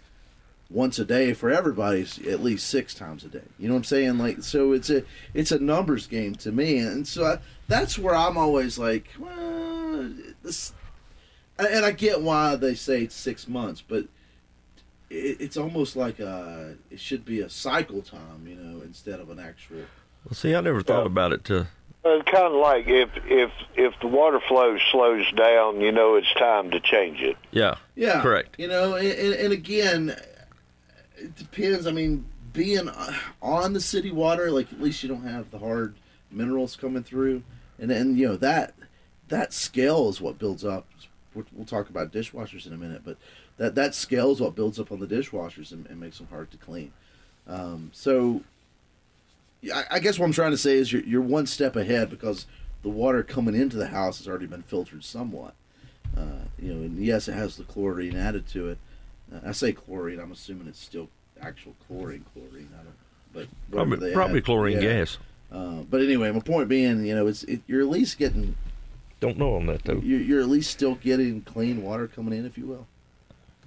[0.70, 3.42] once a day for everybody's at least six times a day.
[3.58, 4.18] You know what I'm saying?
[4.20, 8.16] Like, so it's a, it's a numbers game to me, and so I, that's where
[8.16, 10.12] I'm always like, well,
[10.44, 10.74] this,
[11.58, 14.06] and I get why they say it's six months, but
[15.10, 19.30] it, it's almost like a, it should be a cycle time, you know, instead of
[19.30, 19.84] an actual.
[20.26, 21.68] Well, see, I never thought about it to.
[22.04, 26.34] It's kind of like if if if the water flow slows down, you know it's
[26.36, 27.36] time to change it.
[27.52, 28.56] Yeah, Yeah, Correct.
[28.58, 30.16] You know, and, and, and again,
[31.18, 31.88] it depends.
[31.88, 35.60] I mean, being uh, on the city water, like at least you don't have the
[35.60, 35.96] hard
[36.32, 37.44] minerals coming through,
[37.78, 38.76] and then you know that
[39.28, 40.88] that scale is what builds up.
[41.34, 43.18] We'll, we'll talk about dishwashers in a minute, but
[43.60, 46.50] that that scale is what builds up on the dishwashers and, and makes them hard
[46.52, 46.92] to clean.
[47.48, 48.42] Um, so,
[49.74, 52.48] I, I guess what I'm trying to say is you're you're one step ahead because
[52.82, 55.54] the water coming into the house has already been filtered somewhat.
[56.18, 58.78] Uh, you know, and yes, it has the chlorine added to it.
[59.34, 60.20] Uh, I say chlorine.
[60.20, 61.08] I'm assuming it's still
[61.42, 62.26] actual chlorine.
[62.34, 62.70] Chlorine.
[62.80, 62.96] I don't.
[63.32, 64.46] But Probably, probably add.
[64.46, 65.00] chlorine Yeah.
[65.00, 65.18] gas.
[65.52, 68.56] Uh, but anyway, my point being, you know, it's it, you're at least getting
[69.20, 69.98] Don't know on that though.
[70.04, 72.88] you're, you're at least still getting clean water coming in, if you will.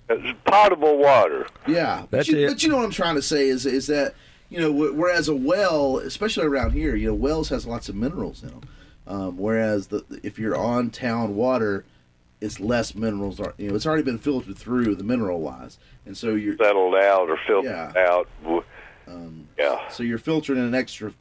[0.09, 1.47] It's potable water.
[1.67, 2.49] Yeah, but That's you, it.
[2.49, 4.15] but you know what I'm trying to say is is that
[4.51, 8.43] you know whereas a well, especially around here, you know, wells has lots of minerals
[8.43, 8.61] in them,
[9.07, 11.85] um, whereas the if you're on town water,
[12.41, 13.41] it's less minerals.
[13.41, 16.95] Are you know it's already been filtered through the mineral wise, and so you're settled
[16.97, 17.93] out or filtered Yeah.
[18.09, 18.29] out.
[19.07, 19.89] Um, Yeah.
[19.89, 21.13] so you're filtering an extra.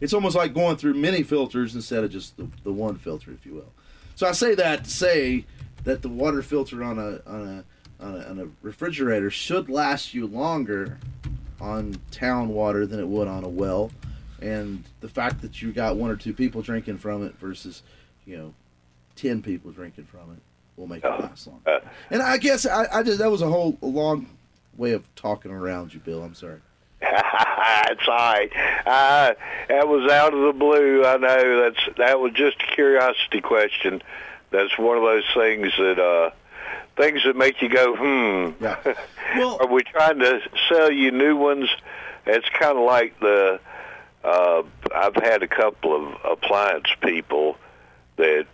[0.00, 3.46] It's almost like going through many filters instead of just the, the one filter, if
[3.46, 3.72] you will.
[4.14, 5.46] So I say that to say
[5.84, 7.64] that the water filter on a on a
[8.00, 10.98] on a, on a refrigerator should last you longer
[11.60, 13.90] on town water than it would on a well,
[14.40, 17.82] and the fact that you got one or two people drinking from it versus
[18.26, 18.54] you know
[19.16, 20.38] ten people drinking from it
[20.80, 21.62] will make it Uh, last longer.
[21.70, 24.26] uh, And I guess I, I just that was a whole a long
[24.76, 26.22] way of talking around you, Bill.
[26.22, 26.60] I'm sorry.
[27.02, 28.50] it's all right.
[28.86, 29.32] Uh,
[29.68, 31.04] that was out of the blue.
[31.04, 34.02] I know that's that was just a curiosity question.
[34.50, 36.30] That's one of those things that uh,
[37.00, 38.62] things that make you go, hmm.
[38.62, 38.76] Yeah.
[39.36, 41.68] Well, Are we trying to sell you new ones?
[42.26, 43.60] It's kind of like the.
[44.24, 47.56] Uh, I've had a couple of appliance people
[48.16, 48.46] that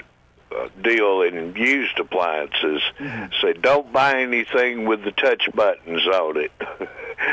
[0.55, 2.83] uh, deal in used appliances
[3.41, 6.53] say don't buy anything with the touch buttons on it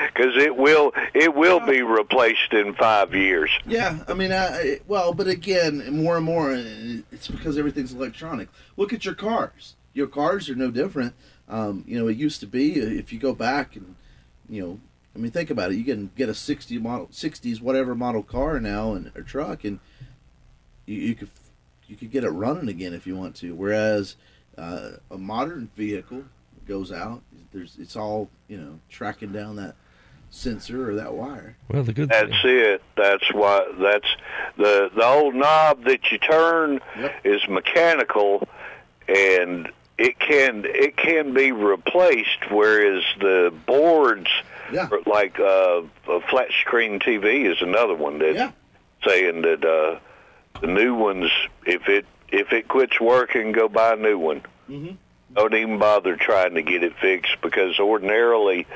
[0.07, 3.51] because it will it will be replaced in five years.
[3.65, 6.63] Yeah, I mean, I, well, but again, more and more, uh,
[7.11, 8.47] it's because everything's electronic.
[8.77, 9.75] Look at your cars.
[9.93, 11.13] Your cars are no different.
[11.47, 13.95] Um, you know, it used to be uh, if you go back and,
[14.49, 14.79] you know,
[15.15, 15.75] I mean, think about it.
[15.75, 19.79] You can get a '60 model, '60s whatever model car now and a truck, and
[20.85, 21.29] you, you could
[21.87, 23.53] you could get it running again if you want to.
[23.53, 24.15] Whereas
[24.57, 26.23] uh, a modern vehicle
[26.67, 29.75] goes out, there's it's all you know tracking down that
[30.31, 31.55] sensor or that wire.
[31.69, 32.39] Well, the good That's thing.
[32.45, 32.81] it.
[32.97, 33.67] That's why.
[33.79, 34.07] That's
[34.57, 37.13] the the old knob that you turn Yep.
[37.23, 38.47] is mechanical,
[39.07, 42.49] and it can it can be replaced.
[42.51, 44.29] Whereas the boards,
[44.71, 44.89] Yeah.
[45.05, 48.51] like uh, a flat screen TV, is another one that Yeah.
[49.05, 49.99] saying that uh,
[50.61, 51.29] the new ones,
[51.65, 54.41] if it if it quits working, go buy a new one.
[54.69, 54.97] Mhm.
[55.35, 58.67] Don't even bother trying to get it fixed because ordinarily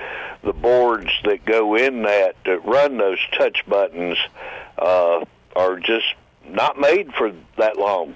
[0.44, 4.18] the boards that go in that that run those touch buttons
[4.78, 5.24] uh,
[5.56, 6.14] are just
[6.48, 8.16] not made for that long.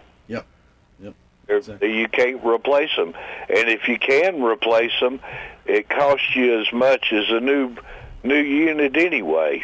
[1.52, 1.54] Yep.
[1.54, 1.58] Yep.
[1.60, 2.00] Exactly.
[2.00, 3.14] You can't replace them,
[3.50, 5.20] and if you can replace them,
[5.66, 7.76] it costs you as much as a new
[8.24, 9.64] new unit anyway.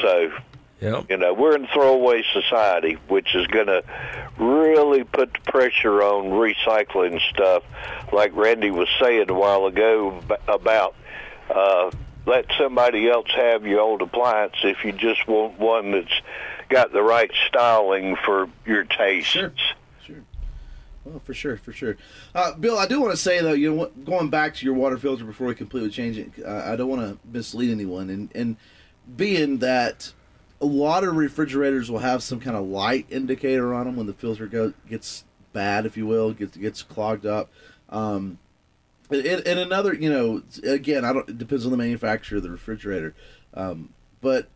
[0.00, 0.32] So
[0.80, 1.02] Yeah.
[1.08, 3.82] you know, we're in throwaway society, which is going to
[4.38, 7.62] really put the pressure on recycling stuff,
[8.12, 10.94] like Randy was saying a while ago about
[11.54, 11.90] uh,
[12.26, 16.20] let somebody else have your old appliance if you just want one that's
[16.68, 19.30] got the right styling for your tastes.
[19.32, 19.52] Sure.
[21.10, 21.96] Well, for sure, for sure.
[22.34, 24.96] Uh, Bill, I do want to say though, you know, going back to your water
[24.96, 28.56] filter before we completely change it, uh, I don't want to mislead anyone, and and
[29.16, 30.12] being that
[30.60, 34.12] a lot of refrigerators will have some kind of light indicator on them when the
[34.12, 37.50] filter go, gets bad, if you will, gets gets clogged up.
[37.88, 38.38] Um,
[39.10, 41.28] and, and another, you know, again, I don't.
[41.28, 43.16] It depends on the manufacturer of the refrigerator,
[43.54, 43.88] um,
[44.20, 44.48] but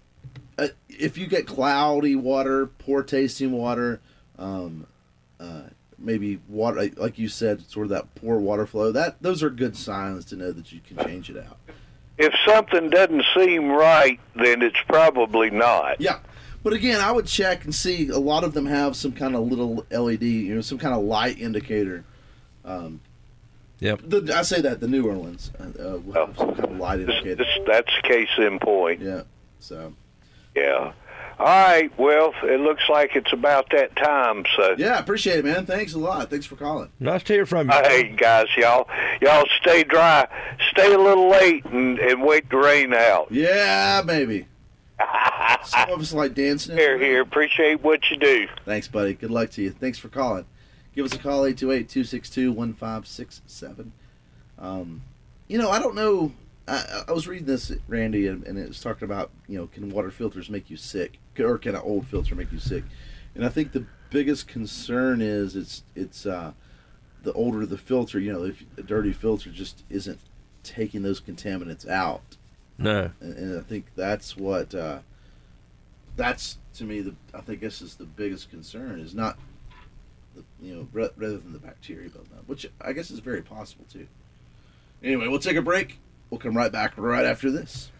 [0.56, 4.00] uh, if you get cloudy water, poor tasting water,
[4.38, 4.86] um,
[5.40, 5.62] uh,
[6.04, 8.92] maybe water, like, like you said, sort of that poor water flow.
[8.92, 11.58] That those are good signs to know that you can change it out.
[12.18, 16.00] If something doesn't seem right, then it's probably not.
[16.00, 16.18] Yeah,
[16.62, 18.08] but again, I would check and see.
[18.08, 21.02] A lot of them have some kind of little LED, you know, some kind of
[21.02, 22.04] light indicator.
[22.64, 23.00] Um,
[23.80, 24.00] Yep.
[24.06, 27.08] the, I say that the newer ones uh, uh, will some kind of light This,
[27.16, 27.34] indicator.
[27.44, 29.00] this, that's case in point.
[29.02, 29.22] Yeah,
[29.58, 29.92] so
[30.54, 30.92] Yeah.
[31.38, 31.90] All right.
[31.98, 34.44] Well, it looks like it's about that time.
[34.56, 35.66] So, yeah, appreciate it, man.
[35.66, 36.30] Thanks a lot.
[36.30, 36.90] Thanks for calling.
[37.00, 37.74] Nice to hear from you.
[37.74, 38.88] hey guys, y'all,
[39.20, 40.26] y'all stay dry.
[40.70, 43.28] Stay a little late and, and wait the rain out.
[43.30, 44.46] Yeah, maybe.
[45.64, 46.76] Some of us like dancing.
[46.76, 47.00] Here, rain.
[47.02, 47.20] here.
[47.22, 48.46] Appreciate what you do.
[48.64, 49.14] Thanks, buddy.
[49.14, 49.70] Good luck to you.
[49.70, 50.44] Thanks for calling.
[50.94, 53.90] Give us a call, 828-262-1567.
[54.58, 55.02] Um,
[55.48, 56.32] you know, I don't know.
[56.68, 59.90] I, I was reading this, Randy, and, and it was talking about, you know, can
[59.90, 61.18] water filters make you sick?
[61.40, 62.84] Or can an old filter make you sick?
[63.34, 66.52] And I think the biggest concern is it's it's uh,
[67.22, 70.20] the older the filter, you know, if a dirty filter just isn't
[70.62, 72.36] taking those contaminants out
[72.78, 73.10] No.
[73.20, 75.00] and, and I think that's what uh,
[76.16, 79.38] that's to me the I think this is the biggest concern is not
[80.34, 83.42] the, you know ra- rather than the bacteria building up, which I guess is very
[83.42, 84.06] possible too.
[85.02, 85.98] Anyway, we'll take a break.
[86.30, 87.90] We'll come right back right after this.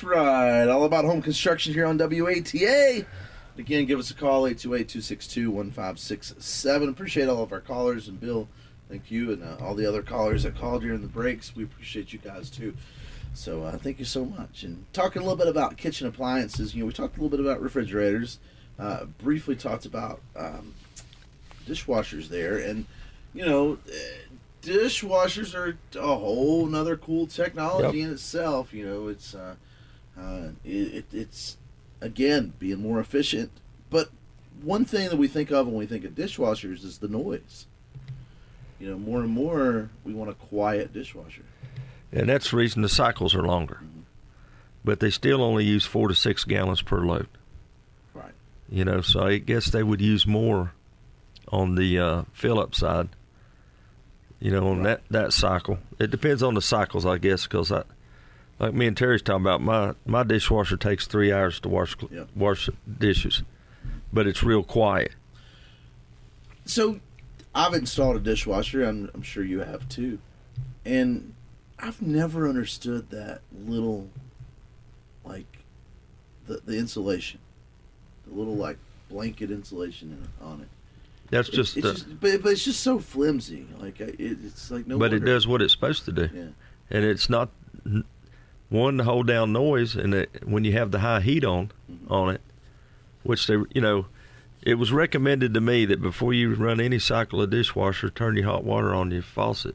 [0.00, 0.66] That's right.
[0.66, 3.04] All about home construction here on WATA.
[3.58, 6.88] Again, give us a call, 828-262-1567.
[6.88, 8.48] Appreciate all of our callers, and Bill,
[8.88, 11.54] thank you, and uh, all the other callers that called during the breaks.
[11.54, 12.74] We appreciate you guys, too.
[13.34, 14.62] So uh, thank you so much.
[14.62, 17.44] And talking a little bit about kitchen appliances, you know, we talked a little bit
[17.44, 18.38] about refrigerators,
[18.78, 20.72] uh, briefly talked about um,
[21.68, 22.86] dishwashers there, and,
[23.34, 23.76] you know,
[24.62, 28.06] dishwashers are a whole nother cool technology Yep.
[28.06, 28.72] in itself.
[28.72, 29.56] You know, it's uh,
[30.18, 31.56] uh, it, it, it's
[32.00, 33.50] again being more efficient.
[33.90, 34.10] But
[34.62, 37.66] one thing that we think of when we think of dishwashers is the noise.
[38.78, 41.44] You know, more and more we want a quiet dishwasher.
[42.12, 43.80] And that's the reason the cycles are longer.
[44.84, 47.28] But they still only use four to six gallons per load.
[48.14, 48.32] Right.
[48.70, 50.72] You know, so I guess they would use more
[51.48, 53.10] on the uh, fill up side.
[54.40, 55.78] You know, on that, that cycle.
[55.98, 57.82] It depends on the cycles, I guess, because I,
[58.60, 62.28] like me and Terry's talking about, my, my dishwasher takes three hours to wash Yep.
[62.36, 62.68] wash
[62.98, 63.42] dishes,
[64.12, 65.12] but it's real quiet.
[66.66, 67.00] So,
[67.54, 68.84] I've installed a dishwasher.
[68.84, 70.18] I'm, I'm sure you have too,
[70.84, 71.34] and
[71.78, 74.08] I've never understood that little,
[75.24, 75.46] like,
[76.46, 77.40] the the insulation,
[78.26, 78.76] the little like
[79.08, 80.68] blanket insulation in, on it.
[81.30, 83.66] That's It- just, it's the, just but, but it's just so flimsy.
[83.80, 84.98] Like it, it's like no.
[84.98, 86.28] but it does what it's supposed to do.
[86.32, 86.42] Yeah.
[86.90, 87.50] and it's not
[88.70, 92.10] one to hold down noise and it, when you have the high heat on Mhm.
[92.10, 92.40] on it
[93.22, 94.06] which they you know
[94.62, 98.46] it was recommended to me that before you run any cycle of dishwasher turn your
[98.46, 99.74] hot water on your faucet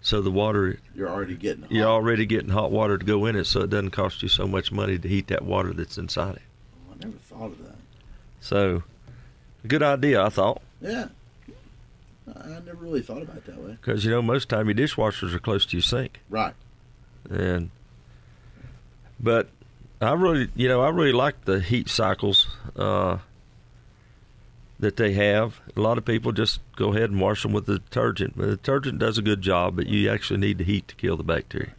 [0.00, 1.62] so the water You're already getting.
[1.62, 1.72] Hot.
[1.72, 4.46] you're already getting hot water to go in it so it doesn't cost you so
[4.46, 6.42] much money to heat that water that's inside it
[6.88, 7.76] Oh, I never thought of that.
[8.40, 8.82] so
[9.66, 11.08] good idea i thought Yeah.
[12.34, 13.72] I I never really thought about it that way.
[13.80, 16.54] because you know most time your dishwashers are close to your sink Right.
[17.28, 17.70] and
[19.20, 19.48] but
[20.00, 23.18] I really, you know, I really like the heat cycles uh,
[24.78, 25.60] that they have.
[25.76, 28.34] A lot of people just go ahead and wash them with the detergent.
[28.36, 31.16] But the detergent does a good job, but you actually need the heat to kill
[31.16, 31.74] the bacteria.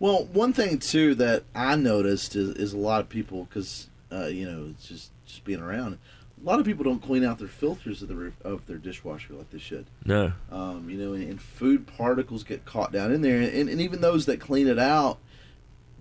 [0.00, 4.26] Well, one thing too that I noticed is, is a lot of people because uh,
[4.26, 5.98] you know it's just just being around.
[6.42, 9.50] A lot of people don't clean out their filters of the of their dishwasher like
[9.50, 9.86] they should.
[10.04, 13.80] No, Um, you know, and, and food particles get caught down in there, and, and
[13.80, 15.18] even those that clean it out,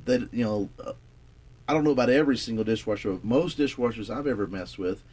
[0.06, 0.94] that you know, uh,
[1.68, 5.04] I don't know about every single dishwasher, but most dishwashers I've ever messed with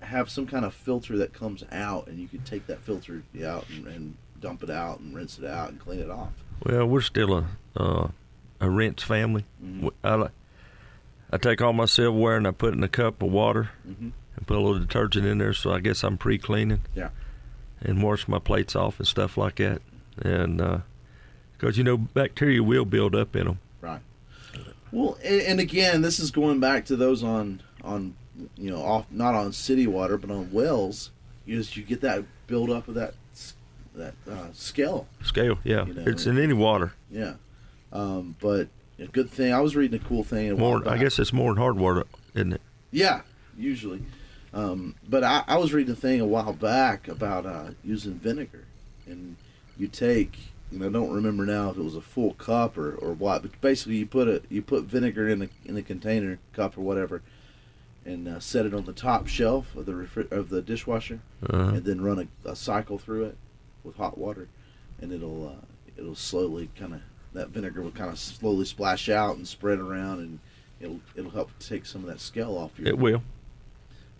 [0.00, 3.66] have some kind of filter that comes out, and you can take that filter out
[3.70, 6.32] and, and dump it out and rinse it out and clean it off.
[6.64, 8.08] well, we're still a uh,
[8.60, 9.44] a rinse family.
[9.64, 9.90] Mhm.
[10.04, 10.28] I
[11.32, 14.12] I take all my silverware and I put it in a cup of water, Mhm.
[14.36, 15.52] and put a little detergent in there.
[15.54, 16.82] So I guess I'm pre-cleaning.
[16.94, 17.10] Yeah.
[17.80, 19.80] And wash my plates off and stuff like that.
[20.18, 20.82] And
[21.52, 23.58] because you know bacteria will build up in them.
[23.80, 24.00] Right.
[24.94, 28.14] Well, and, and again, this is going back to those on on
[28.56, 31.10] you know off not on city water but on wells.
[31.46, 33.14] Is you get that build up of that
[33.94, 35.06] that uh, scale.
[35.22, 35.84] Scale, yeah.
[35.86, 36.94] You know, it's in any water.
[37.10, 37.34] Yeah.
[37.92, 38.68] Um, but
[38.98, 39.52] a good thing.
[39.52, 40.56] I was reading a cool thing.
[40.58, 42.60] More, I guess it's more in hard water, isn't it?
[42.90, 43.22] Yeah,
[43.56, 44.02] usually.
[44.52, 48.64] Um, but I, I was reading a thing a while back about uh, using vinegar,
[49.06, 49.36] and
[49.76, 50.38] you take,
[50.78, 53.60] know, I don't remember now if it was a full cup or, or what, but
[53.60, 57.22] basically you put a you put vinegar in the in a container cup or whatever,
[58.04, 61.56] and uh, set it on the top shelf of the refri- of the dishwasher, Uh,
[61.74, 63.36] and then run a, a cycle through it
[63.82, 64.48] with hot water,
[65.00, 65.64] and it'll uh,
[65.96, 67.00] it'll slowly kind of
[67.32, 70.38] that vinegar will kind of slowly splash out and spread around, and
[70.80, 73.22] it'll it'll help take some of that scale off your it will.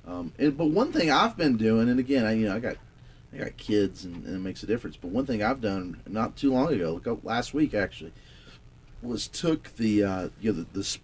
[0.06, 2.76] um, and, but one thing I've been doing, and again, I you know I got
[3.34, 4.96] I got kids, and, and it makes a difference.
[4.96, 8.12] But one thing I've done not too long ago, like, uh, last week actually,
[9.02, 10.98] was took the uh, you know the, the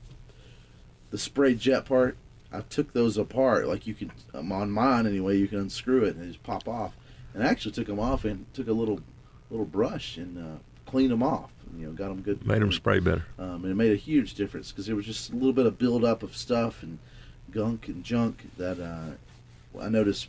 [1.10, 2.16] the spray jet part.
[2.52, 5.38] I took those apart, like you could um, on mine anyway.
[5.38, 6.96] You can unscrew it and they just pop off.
[7.34, 9.00] And I actually took them off and took a little
[9.50, 11.50] little brush and uh, cleaned them off.
[11.78, 12.44] You know, got them good.
[12.46, 13.24] Made them spray better.
[13.38, 15.78] Um, and it made a huge difference because there was just a little bit of
[15.78, 16.98] buildup of stuff and
[17.52, 20.28] gunk and junk that uh, I noticed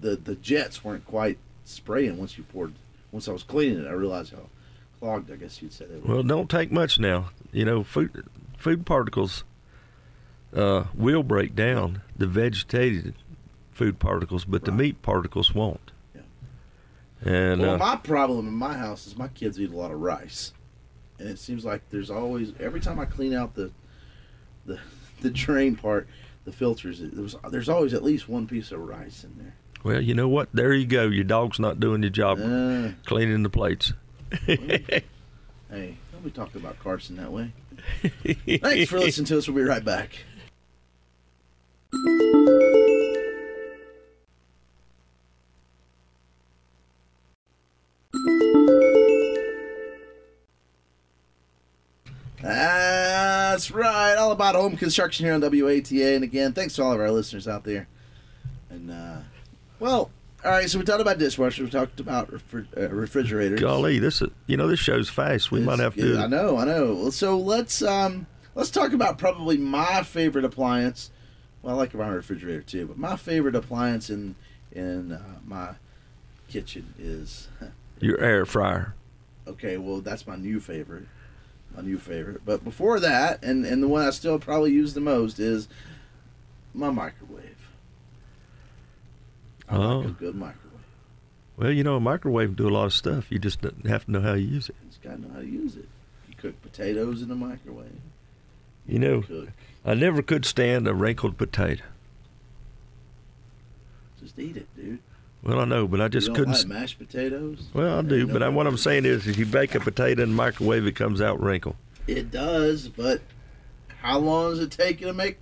[0.00, 2.74] the the jets weren't quite spraying once you poured.
[3.12, 4.48] Once I was cleaning it, I realized how
[5.00, 5.30] clogged.
[5.30, 6.14] I guess you'd say they were.
[6.14, 7.30] Well, don't take much now.
[7.52, 8.24] You know, food
[8.56, 9.44] food particles
[10.54, 13.14] uh, will break down the vegetated
[13.70, 15.92] food particles, but the meat particles won't.
[16.14, 16.22] Yeah.
[17.22, 20.00] And well, uh, my problem in my house is my kids eat a lot of
[20.00, 20.52] rice,
[21.18, 23.70] and it seems like there's always every time I clean out the
[24.64, 24.78] the
[25.20, 26.08] the drain part,
[26.44, 27.00] the filters.
[27.00, 29.54] There was, there's always at least one piece of rice in there.
[29.86, 30.48] Well, you know what?
[30.52, 31.06] There you go.
[31.06, 33.92] Your dog's not doing your job Uh, cleaning the plates.
[34.46, 35.04] hey,
[35.70, 37.52] don't be talking about Carson that way.
[38.58, 39.46] Thanks for listening to us.
[39.46, 40.18] We'll be right back.
[52.42, 54.14] That's right.
[54.14, 56.14] All about home construction here on WATA.
[56.16, 57.88] And again, thanks to all of our listeners out there.
[58.70, 59.18] And, uh,
[59.80, 60.10] well,
[60.44, 60.68] all right.
[60.68, 61.58] So we talked about dishwashers.
[61.64, 63.60] We talked about refri- uh, refrigerators.
[63.60, 65.50] Golly, this is you know this show's fast.
[65.50, 67.10] We might have to yeah, I know, I know.
[67.10, 71.10] So let's um let's talk about probably my favorite appliance.
[71.62, 74.36] Well, I like my refrigerator too, but my favorite appliance in
[74.72, 75.70] in uh, my
[76.48, 77.48] kitchen is
[78.00, 78.94] your air fryer.
[79.48, 79.76] okay.
[79.78, 81.06] Well, that's my new favorite,
[81.74, 82.42] my new favorite.
[82.44, 85.66] But before that, and and the one I still probably use the most is
[86.72, 87.55] my microwave.
[89.68, 90.00] I like oh.
[90.00, 90.10] a Oh.
[90.18, 90.62] good microwave.
[91.56, 93.30] Well, you know, a microwave can do a lot of stuff.
[93.30, 94.76] You just have to know how to use it.
[94.82, 95.88] You just gotta know how to use it.
[96.28, 97.90] You cook potatoes in the microwave.
[98.86, 99.48] You know, Cook.
[99.84, 101.82] I never could stand a wrinkled potato.
[104.20, 104.98] Just eat it, dude.
[105.42, 106.54] Well, I know, but I just you couldn't.
[106.54, 107.68] like mashed potatoes.
[107.72, 110.30] Well, I do, but I, what I'm saying is, if you bake a potato in
[110.30, 111.76] the microwave, it comes out wrinkled.
[112.06, 113.20] It does, but
[114.02, 115.38] how long does it take you to make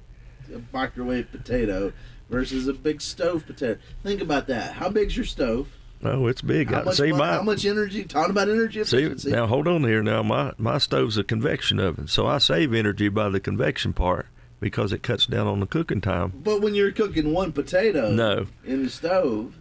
[0.55, 1.93] a microwave potato
[2.31, 3.79] versus a big stove potato?
[4.03, 4.73] Think about that.
[4.75, 5.69] How big's your stove?
[6.03, 6.71] Oh, it's big.
[6.71, 8.05] How I, much, see my how much energy?
[8.05, 9.47] Talking about energy see now.
[9.47, 10.03] Hold on here.
[10.03, 14.27] Now my my stove's a convection oven, so I save energy by the convection part
[14.61, 16.33] because it cuts down on the cooking time.
[16.45, 19.55] but when you're cooking one potato No, in the stove,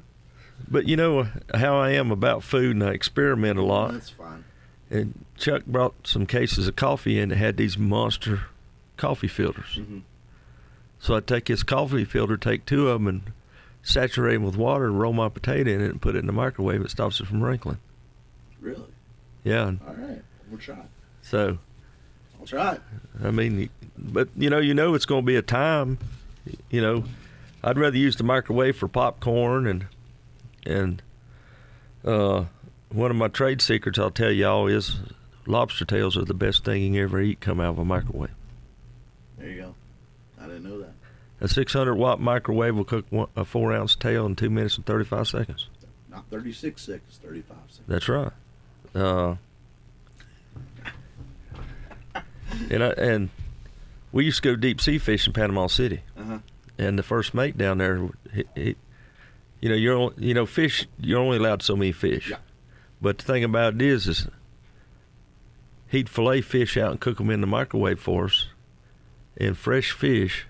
[0.69, 3.93] but you know how I am about food, and I experiment a lot.
[3.93, 4.43] that's fine.
[4.89, 8.41] And Chuck brought some cases of coffee in that had these monster
[8.97, 9.77] coffee filters.
[9.79, 10.01] Mhm.
[11.03, 13.21] So I take his coffee filter, take two of them, and
[13.81, 16.31] saturate them with water, and roll my potato in it, and put it in the
[16.31, 16.79] microwave.
[16.79, 17.79] It stops it from wrinkling.
[18.61, 18.87] Really?
[19.43, 19.73] Yeah.
[19.85, 20.21] All right.
[20.49, 20.77] We'll try.
[21.21, 21.57] So
[22.39, 22.75] I'll try.
[22.75, 22.81] it.
[23.21, 25.97] I mean, but you know, you know, it's going to be a time.
[26.69, 27.03] You know,
[27.61, 29.87] I'd rather use the microwave for popcorn and
[30.65, 31.01] and
[32.05, 32.45] uh,
[32.93, 34.99] one of my trade secrets I'll tell y'all is
[35.47, 37.41] lobster tails are the best thing you can ever eat.
[37.41, 38.31] Come out of a microwave.
[39.37, 39.75] There you go.
[40.39, 40.92] I didn't know that.
[41.43, 44.85] A 600 watt microwave will cook one, a four ounce tail in two minutes and
[44.85, 45.67] 35 seconds.
[46.09, 47.81] Not 36 seconds, 35 seconds.
[47.85, 48.31] That's right.
[48.95, 49.35] Uh,
[52.69, 53.29] and I, and
[54.13, 56.03] we used to go deep sea fish in Panama City.
[56.17, 56.39] Uh-huh.
[56.77, 58.75] and the first mate down there, he, he,
[59.59, 60.87] you know, you're you know fish.
[60.97, 62.29] You're only allowed so many fish.
[62.29, 62.37] Yeah.
[63.01, 64.27] But the thing about it is, is
[65.89, 68.47] he'd fillet fish out and cook them in the microwave for us,
[69.35, 70.45] and fresh fish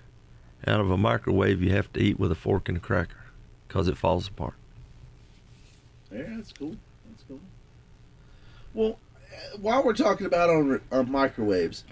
[0.66, 3.24] out of a microwave, you have to eat with a fork and a cracker
[3.68, 4.54] because it falls apart.
[6.12, 6.76] Yeah, that's cool.
[7.10, 7.40] That's cool.
[8.72, 8.98] Well,
[9.32, 11.84] uh, while we're talking about on, on microwaves,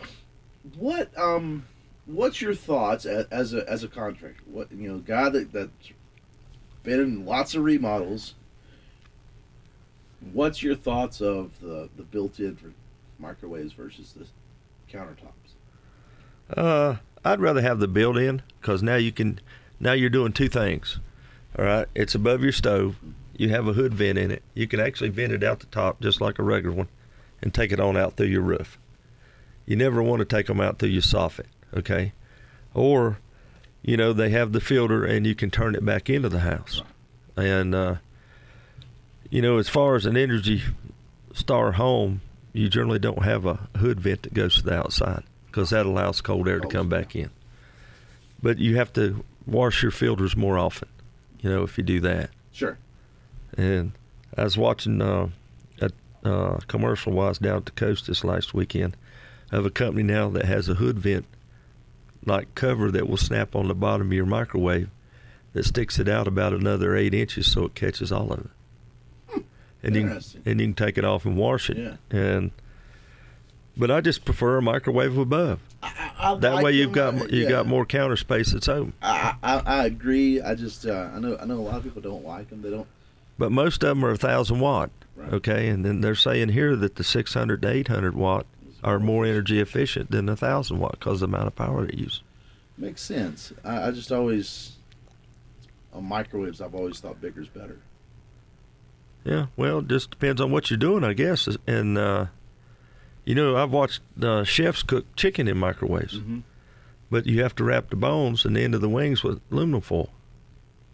[0.76, 1.66] what um,
[2.06, 4.42] what's your thoughts as, as a as a contractor?
[4.46, 5.90] What you know, guy that that's
[6.82, 8.34] been in lots of remodels.
[10.32, 12.74] What's your thoughts of the the built-in
[13.18, 14.26] microwaves versus the
[14.96, 15.32] countertops?
[16.56, 19.40] Uh, I'd rather have the built-in because now you can,
[19.78, 20.98] now you're doing two things.
[21.58, 22.96] All right, it's above your stove.
[23.36, 24.42] You have a hood vent in it.
[24.54, 26.88] You can actually vent it out the top just like a regular one,
[27.40, 28.78] and take it on out through your roof.
[29.66, 32.12] You never want to take them out through your soffit, okay?
[32.74, 33.18] Or,
[33.82, 36.82] you know, they have the filter and you can turn it back into the house.
[37.36, 37.96] And uh,
[39.30, 40.62] you know, as far as an Energy
[41.32, 42.20] Star home,
[42.52, 46.22] you generally don't have a hood vent that goes to the outside because that allows
[46.22, 47.30] cold air to come back in.
[48.42, 50.88] But you have to wash your filters more often,
[51.40, 52.30] you know, if you do that.
[52.52, 52.78] Sure.
[53.56, 53.92] And
[54.36, 55.28] I was watching uh,
[55.80, 55.90] a
[56.24, 58.96] uh, commercial wise down at the coast this last weekend
[59.50, 61.26] of a company now that has a hood vent
[62.24, 64.88] like cover that will snap on the bottom of your microwave
[65.52, 69.44] that sticks it out about another eight inches so it catches all of it.
[69.82, 71.76] And you can, and you can take it off and wash it.
[71.76, 71.96] Yeah.
[72.16, 72.52] And
[73.76, 75.60] but I just prefer a microwave above.
[75.82, 77.48] I, I That way you've got uh, you yeah.
[77.48, 78.92] got more counter space at home.
[79.02, 80.40] I, I I agree.
[80.40, 82.62] I just uh, I know I know a lot of people don't like them.
[82.62, 82.86] They don't.
[83.38, 84.90] But most of them are a thousand watt.
[85.16, 85.32] Right.
[85.32, 88.46] Okay, and then they're saying here that the 600 to 800 watt
[88.82, 91.96] are more energy efficient than a thousand watt because of the amount of power they
[91.96, 92.22] use.
[92.78, 93.52] Makes sense.
[93.64, 94.76] I, I just always
[95.92, 96.60] on microwaves.
[96.60, 97.78] I've always thought bigger is better.
[99.24, 101.48] Yeah, well, it just depends on what you're doing, I guess.
[101.66, 102.26] And uh,
[103.24, 106.40] you know, I've watched uh, chefs cook chicken in microwaves, Mm-hmm.
[107.10, 109.80] but you have to wrap the bones and the end of the wings with aluminum
[109.80, 110.10] foil.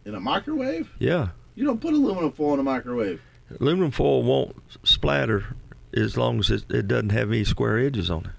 [0.05, 3.21] In a microwave, Yeah, you don't put aluminum foil in a microwave.
[3.61, 5.55] aluminum foil won't splatter
[5.95, 8.31] as long as it, it doesn't have any square edges on it.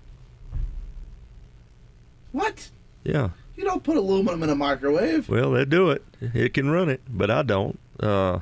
[2.31, 2.69] What?
[3.03, 3.29] Yeah.
[3.55, 5.27] You don't put aluminum in a microwave.
[5.29, 6.03] Well, they do it.
[6.21, 7.77] It can run it, but I don't.
[7.99, 8.39] Uh,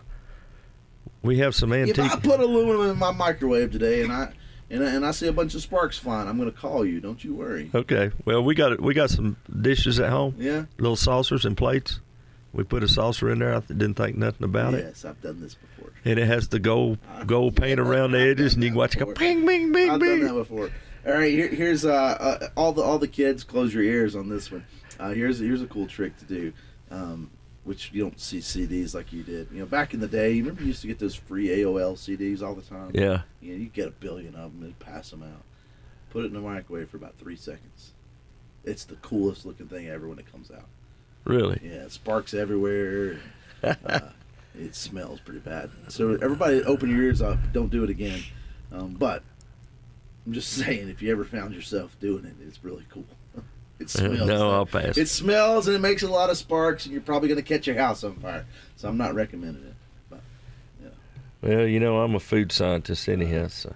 [1.24, 1.98] we have some If.
[1.98, 4.32] I put aluminum in my microwave today and I
[4.70, 7.00] and I, and I see a bunch of sparks flying, I'm going to call you.
[7.00, 7.70] Don't you worry.
[7.74, 8.12] Okay.
[8.26, 10.66] Well, we got we got some dishes at home, Yeah.
[10.78, 12.00] little saucers and plates.
[12.54, 13.54] We put a saucer in there.
[13.56, 15.92] I didn't think nothing about it, yes, I've done this before.
[16.06, 16.98] and it has the gold
[17.28, 20.00] gold paint around the edges, and you can watch it go ping, bing, bing, I've
[20.00, 20.72] done that before.
[21.06, 23.44] All right, here, here's uh, uh, all the all the kids.
[23.44, 24.66] Close your ears on this one.
[25.00, 26.52] Uh, here's here's a cool trick to do,
[26.90, 27.30] um,
[27.68, 29.50] which you don't see CDs like you did.
[29.52, 31.96] You know, back in the day, you remember you used to get those free AOL
[31.96, 32.92] CDs all the time.
[32.94, 33.24] Yeah.
[33.42, 35.44] You know, you get a billion of them and pass them out.
[36.10, 37.92] Put it in the microwave for about three seconds.
[38.64, 40.68] It's the coolest looking thing ever when it comes out.
[41.26, 41.60] Really.
[41.62, 43.20] Yeah, sparks everywhere.
[43.62, 44.00] and, uh,
[44.58, 45.70] it smells pretty bad.
[45.90, 47.38] So everybody, open your ears up.
[47.52, 48.24] Don't do it again.
[48.72, 49.24] Um, but
[50.26, 53.06] I'm just saying, if you ever found yourself doing it, it's really cool.
[53.80, 54.28] It smells.
[54.28, 54.98] no, I'll pass.
[54.98, 57.68] It smells and it makes a lot of sparks, and you're probably going to catch
[57.68, 58.46] your house on fire.
[58.76, 59.76] So I'm not recommending it.
[60.10, 60.22] But
[61.42, 63.76] Well, you know, I'm a food scientist anyhow, uh, so.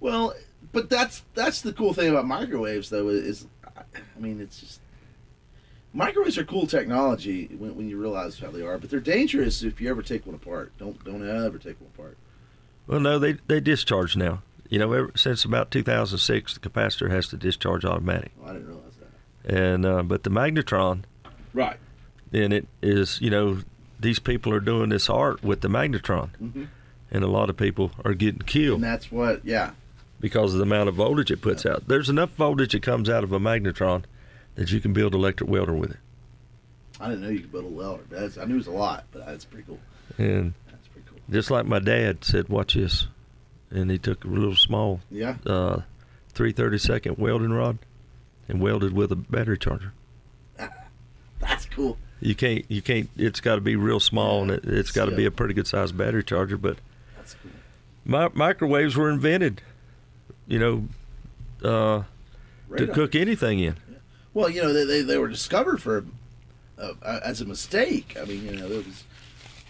[0.00, 0.34] well,
[0.72, 3.08] but that's that's the cool thing about microwaves, though.
[3.08, 4.80] Is I mean, it's just
[5.92, 9.80] microwaves are cool technology when, when you realize how they are, but they're dangerous if
[9.80, 10.72] you ever take one apart.
[10.78, 12.16] Don't don't ever take one apart.
[12.86, 14.42] Well, no, they they discharge now.
[14.68, 18.32] You know, ever since about 2006, the capacitor has to discharge automatic.
[18.36, 18.82] Well, I didn't realize.
[19.46, 21.02] And uh, but the magnetron,
[21.54, 21.76] Right.
[22.32, 23.58] and it is you know
[24.00, 26.64] these people are doing this art with the magnetron, hmm
[27.08, 29.44] and a lot of people are getting killed And that's what.
[29.44, 29.70] Yeah.
[30.20, 31.86] because of the amount of voltage it puts out.
[31.86, 34.02] There's enough voltage that comes out of a magnetron
[34.56, 35.96] that you can build electric welder with it.
[37.00, 38.02] I didn't know you could build a welder.
[38.10, 39.78] That's, I knew it was a lot, but that's pretty cool.
[40.18, 41.18] And That's pretty cool.
[41.30, 43.06] just like my dad said, watch this,
[43.70, 45.36] and he took a little small Yeah.
[45.46, 45.82] uh,
[46.30, 47.78] 330 second welding rod
[48.48, 49.92] and welded with a battery charger.
[51.40, 51.98] That's cool.
[52.20, 53.10] You can't, you can't.
[53.16, 55.66] It's got to be real small, and it, it's got to be a pretty good
[55.66, 56.56] sized battery charger.
[56.56, 56.78] But
[57.16, 57.50] That's cool.
[58.04, 59.60] mi- microwaves were invented,
[60.46, 60.88] you know,
[61.62, 62.04] uh, to
[62.68, 62.94] Radar.
[62.94, 63.76] cook anything in.
[64.32, 66.04] Well, you know, they, they, they were discovered for
[66.78, 68.16] uh, uh, as a mistake.
[68.20, 69.04] I mean, you know, there was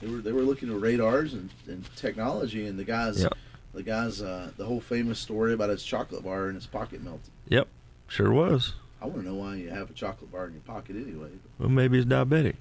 [0.01, 3.29] they were they were looking at radars and, and technology, and the guys, Yeah.
[3.75, 7.31] the guys, uh, the whole famous story about his chocolate bar in his pocket melted.
[7.49, 7.67] Yep,
[8.09, 8.75] sure was.
[9.01, 11.31] I want to know why you have a chocolate bar in your pocket anyway.
[11.59, 12.57] Well, maybe he's diabetic,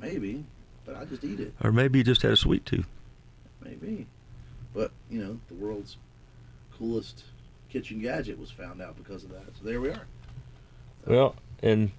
[0.00, 0.44] Maybe,
[0.84, 1.54] but I just eat it.
[1.62, 2.86] or maybe he just had a sweet tooth.
[3.64, 4.06] Maybe,
[4.74, 5.96] but you know, the world's
[6.76, 7.24] coolest
[7.70, 9.44] kitchen gadget was found out because of that.
[9.58, 10.02] So there we are.
[11.06, 11.90] Well, and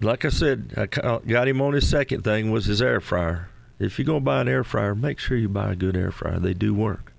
[0.00, 3.48] like I said, I uh, got him on his second thing was his air fryer.
[3.78, 6.38] If you're gonna buy an air fryer, make sure you buy a good air fryer.
[6.38, 7.09] They do work.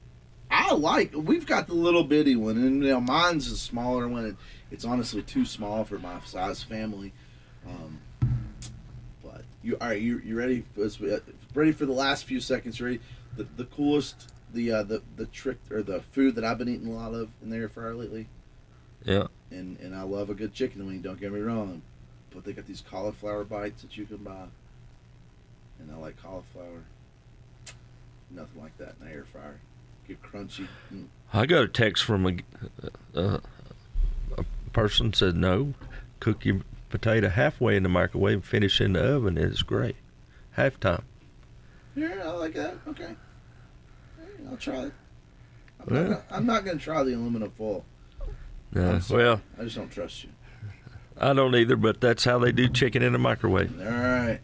[0.52, 1.14] I like.
[1.16, 4.26] We've got the little bitty one, and you know mine's a smaller one.
[4.26, 4.36] It,
[4.70, 7.14] it's honestly too small for my size family.
[7.66, 8.00] Um,
[9.24, 10.02] but you all right?
[10.02, 10.66] You you ready?
[11.54, 12.82] Ready for the last few seconds?
[12.82, 13.00] Ready?
[13.38, 16.88] The the coolest, the uh, the the trick or the food that I've been eating
[16.88, 18.28] a lot of in the air fryer lately.
[19.06, 19.28] Yeah.
[19.52, 21.02] And and I love a good chicken wing.
[21.02, 21.82] Don't get me wrong,
[22.34, 24.48] but they got these cauliflower bites that you can buy,
[25.80, 26.84] and I like cauliflower.
[28.30, 29.60] Nothing like that in the air fryer.
[30.16, 30.68] Crunchy.
[30.94, 31.08] Mm.
[31.34, 32.38] I got a text from a,
[33.18, 33.40] uh,
[34.38, 34.44] a
[34.74, 35.74] person said no,
[36.20, 39.38] cook your potato halfway in the microwave and finish in the oven.
[39.38, 39.96] It's great.
[40.52, 41.04] Half time.
[41.96, 42.76] Yeah, I like that.
[42.88, 43.16] Okay.
[44.50, 44.94] I'll try it.
[45.80, 47.86] I'm, well, not gonna, I'm not gonna try the aluminum foil.
[48.74, 50.30] No, well, I just don't trust you.
[51.18, 53.80] I don't either, but that's how they do chicken in the microwave.
[53.80, 54.40] All right.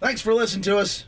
[0.00, 1.04] Thanks for listening to us.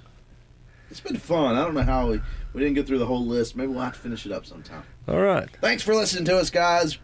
[0.90, 1.56] It's been fun.
[1.56, 2.20] I don't know how we,
[2.52, 3.56] we didn't get through the whole list.
[3.56, 4.82] Maybe we'll have to finish it up sometime.
[5.08, 5.48] All right.
[5.60, 6.98] Thanks for listening to us, guys.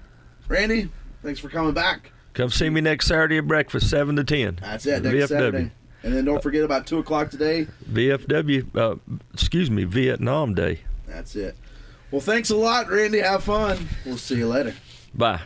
[0.49, 0.91] Randy,
[1.23, 2.13] thanks for coming back.
[2.35, 4.59] Come see me next Saturday at breakfast, 7 to 10.
[4.61, 5.29] That's it, next VFW.
[5.29, 5.73] Saturday.
[6.03, 7.67] And then don't forget about 2 o'clock today.
[7.91, 8.97] VFW, uh,
[9.33, 10.81] excuse me, Vietnam Day.
[11.07, 11.57] That's it.
[12.11, 13.19] Well, thanks a lot, Randy.
[13.19, 13.89] Have fun.
[14.07, 14.75] We'll see you later.
[15.15, 15.41] Bye.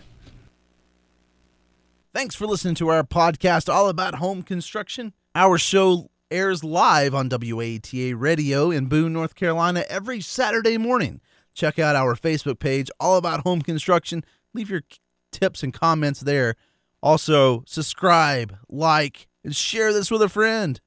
[2.14, 5.14] Thanks for listening to our podcast all about home construction.
[5.34, 11.20] Our show airs live on WATA Radio in Boone, North Carolina every Saturday morning.
[11.54, 14.24] Check out our Facebook page, All About Home Construction.
[14.54, 14.82] Leave your
[15.30, 16.56] tips and comments there.
[17.02, 20.80] Also, subscribe, like, and share this with a friend.